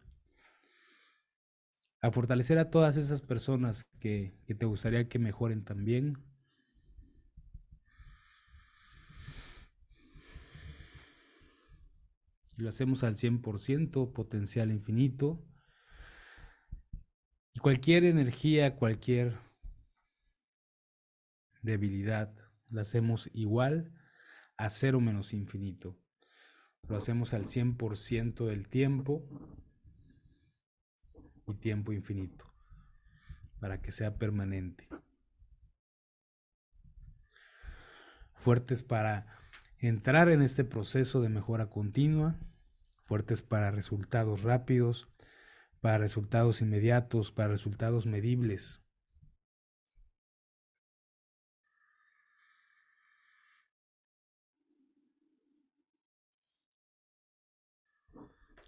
a 2.01 2.11
fortalecer 2.11 2.59
a 2.59 2.71
todas 2.71 2.97
esas 2.97 3.23
personas 3.23 3.85
que, 4.01 4.39
que 4.47 4.55
te 4.55 4.67
gustaría 4.67 5.09
que 5.09 5.19
mejoren 5.19 5.65
también. 5.65 6.27
y 12.59 12.63
lo 12.63 12.71
hacemos 12.71 13.05
al 13.05 13.17
100%, 13.17 14.13
potencial 14.13 14.71
infinito. 14.71 15.45
Y 17.57 17.59
cualquier 17.59 18.05
energía, 18.05 18.77
cualquier 18.77 19.39
debilidad, 21.63 22.37
la 22.69 22.83
hacemos 22.83 23.31
igual 23.33 23.95
a 24.59 24.69
cero 24.69 25.01
menos 25.01 25.33
infinito. 25.33 25.99
Lo 26.87 26.99
hacemos 26.99 27.33
al 27.33 27.47
100% 27.47 28.45
del 28.45 28.69
tiempo 28.69 29.27
y 31.47 31.55
tiempo 31.55 31.95
infinito 31.95 32.45
para 33.59 33.81
que 33.81 33.91
sea 33.91 34.19
permanente. 34.19 34.87
Fuertes 38.35 38.83
para 38.83 39.35
entrar 39.79 40.29
en 40.29 40.43
este 40.43 40.63
proceso 40.63 41.23
de 41.23 41.31
mejora 41.31 41.71
continua, 41.71 42.39
fuertes 43.07 43.41
para 43.41 43.71
resultados 43.71 44.43
rápidos, 44.43 45.09
para 45.87 45.99
resultados 45.99 46.63
inmediatos, 46.63 47.31
para 47.31 47.47
resultados 47.47 48.07
medibles. 48.07 48.83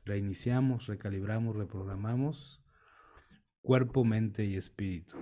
Reiniciamos, 0.05 0.87
recalibramos, 0.87 1.57
reprogramamos 1.57 2.62
cuerpo, 3.62 4.05
mente 4.05 4.45
y 4.45 4.55
espíritu. 4.55 5.16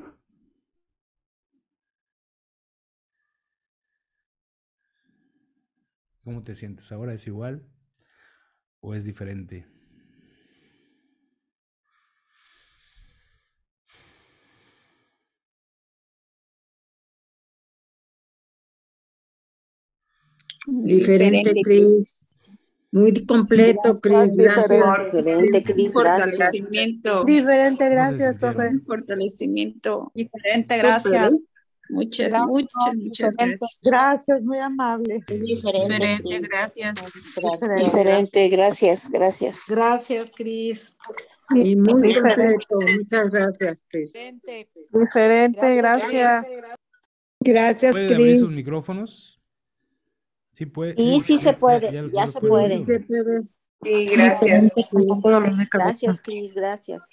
¿Cómo 6.21 6.45
te 6.45 6.55
sientes 6.55 6.93
ahora? 6.93 7.15
¿Es 7.15 7.27
igual 7.27 7.67
o 8.81 8.95
es 8.95 9.07
diferente? 9.07 9.76
Diferente, 20.67 21.55
Cris. 21.63 22.31
Muy 22.93 23.27
completo, 23.27 24.01
Cris. 24.01 24.33
Gracias. 24.35 24.69
Diferente, 25.13 25.65
Cris. 25.65 25.93
Fortalecimiento. 25.93 27.25
Diferente, 27.25 27.89
gracias, 27.89 28.35
profe. 28.39 28.71
Fortalecimiento. 28.85 30.13
Diferente, 30.15 30.79
gracias. 30.79 31.33
¿eh? 31.33 31.37
Muchas, 31.89 32.31
Gracias, 32.31 32.49
muchas, 32.49 32.97
muchas 32.97 33.31
Diferente. 33.31 33.59
gracias. 33.61 33.81
Gracias, 33.85 34.43
muy 34.43 34.59
amable. 34.59 35.25
Diferente, 35.29 36.41
gracias. 36.41 36.95
Diferente. 36.97 37.85
Diferente, 37.85 38.49
gracias, 38.49 39.11
gracias. 39.11 39.65
Gracias, 39.69 40.31
Cris. 40.35 40.97
Y 41.55 41.77
muy 41.77 42.03
Diferente. 42.09 42.57
completo. 42.69 42.79
Muchas 42.99 43.31
gracias, 43.31 43.85
Cris. 43.89 44.13
Diferente, 44.93 45.77
gracias. 45.77 46.47
Gracias, 47.39 47.93
¿Pueden 47.93 48.15
abrir 48.15 48.27
Cris. 48.27 48.41
sus 48.41 48.51
micrófonos? 48.51 49.41
Sí, 50.57 50.65
puede. 50.65 50.95
Sí, 50.97 51.21
sí 51.23 51.39
se 51.39 51.53
puede, 51.53 52.11
ya 52.11 52.27
se 52.27 52.41
puede. 52.41 52.79
Sí, 52.79 53.47
Sí, 53.83 54.07
gracias. 54.07 54.73
Gracias, 55.71 56.21
Cris, 56.23 56.55
gracias. 56.55 57.05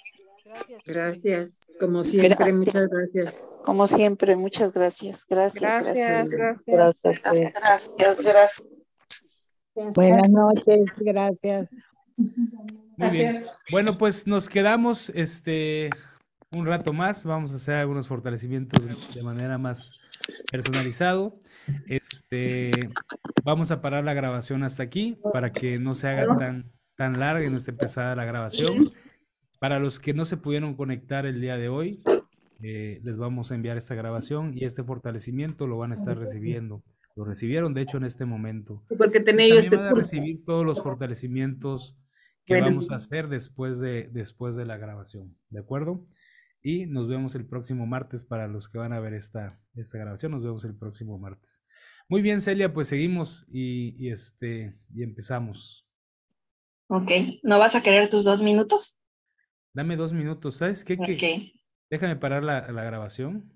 Gracias. 0.86 1.74
Como 1.78 2.06
siempre, 2.06 2.54
muchas 2.54 2.88
gracias. 2.89 3.36
Como 3.66 3.88
siempre, 3.88 4.36
muchas 4.38 4.72
gracias. 4.72 5.26
Gracias, 5.28 5.84
Gracias, 5.84 6.30
gracias. 6.30 6.64
gracias. 6.66 7.54
Gracias, 7.98 8.22
gracias. 8.22 8.64
Buenas 9.94 10.30
noches. 10.30 10.86
Gracias. 10.96 11.70
Muy 12.96 13.10
bien. 13.10 13.36
Bueno, 13.72 13.98
pues 13.98 14.26
nos 14.26 14.48
quedamos 14.48 15.10
este 15.10 15.89
un 16.58 16.66
rato 16.66 16.93
más. 16.93 17.26
Vamos 17.26 17.51
a 17.51 17.56
hacer 17.56 17.76
algunos 17.76 18.08
fortalecimientos 18.08 18.86
de- 19.14 19.24
manera 19.24 19.58
más 19.58 20.10
personalizado. 20.51 21.39
Este, 21.88 22.89
vamos 23.43 23.72
a 23.72 23.82
parar 23.82 24.04
la 24.04 24.14
grabación 24.14 24.64
hasta 24.64 24.84
aquí 24.84 25.18
para 25.32 25.51
que 25.51 25.80
no 25.80 25.95
se 25.95 26.08
haga 26.08 26.38
tan, 26.38 26.72
tan 26.95 27.20
larga 27.20 27.45
y 27.45 27.49
no 27.49 27.58
esté 27.58 27.74
pesada 27.74 28.16
la 28.16 28.26
grabación. 28.26 28.91
Para 29.60 29.80
los 29.80 29.99
que 29.99 30.14
no 30.14 30.26
se 30.26 30.38
pudieron 30.38 30.76
conectar 30.76 31.26
el 31.26 31.39
día 31.39 31.56
de 31.58 31.70
hoy, 31.70 32.01
eh, 32.62 32.99
les 33.04 33.18
vamos 33.18 33.51
a 33.51 33.56
enviar 33.56 33.78
esta 33.78 33.95
grabación 33.95 34.51
y 34.58 34.66
este 34.66 34.84
fortalecimiento 34.84 35.68
lo 35.68 35.78
van 35.78 35.91
a 35.91 35.95
estar 35.95 36.18
recibiendo. 36.18 36.84
Lo 37.16 37.24
recibieron, 37.26 37.74
de 37.74 37.82
hecho, 37.82 37.97
en 37.97 38.06
este 38.06 38.26
momento. 38.26 38.84
Porque 38.97 39.20
También 39.20 39.58
este 39.58 39.76
van 39.76 39.86
a 39.88 39.91
recibir 39.93 40.43
todos 40.45 40.66
los 40.66 40.82
fortalecimientos 40.82 41.95
que 42.45 42.56
Bueno. 42.56 42.68
vamos 42.68 42.91
a 42.91 42.95
hacer 42.95 43.30
después 43.30 43.80
de, 43.80 44.10
después 44.12 44.56
de 44.56 44.66
la 44.66 44.78
grabación, 44.78 45.38
¿de 45.49 45.60
acuerdo? 45.60 46.06
Y 46.64 46.86
nos 46.86 47.09
vemos 47.09 47.36
el 47.36 47.45
próximo 47.45 47.86
martes 47.86 48.24
para 48.24 48.47
los 48.47 48.70
que 48.70 48.78
van 48.78 48.93
a 48.93 48.99
ver 49.01 49.14
esta, 49.14 49.59
esta 49.76 49.97
grabación. 49.97 50.32
Nos 50.32 50.43
vemos 50.43 50.64
el 50.64 50.76
próximo 50.76 51.20
martes. 51.20 51.64
Muy 52.07 52.22
bien, 52.22 52.41
Celia, 52.41 52.74
pues 52.74 52.88
seguimos 52.88 53.45
y, 53.49 53.93
y 54.03 54.09
este, 54.09 54.80
y 54.95 55.03
empezamos. 55.03 55.86
Ok, 56.88 57.11
¿no 57.43 57.59
vas 57.59 57.76
a 57.76 57.84
querer 57.84 58.09
tus 58.09 58.24
dos 58.24 58.41
minutos? 58.41 58.97
Dame 59.74 59.95
dos 59.97 60.14
minutos, 60.14 60.55
¿sabes 60.55 60.84
qué? 60.84 60.97
Que 60.97 61.14
Ok, 61.14 61.53
déjame 61.89 62.16
parar 62.16 62.43
la, 62.43 62.72
la 62.72 62.84
grabación. 62.84 63.53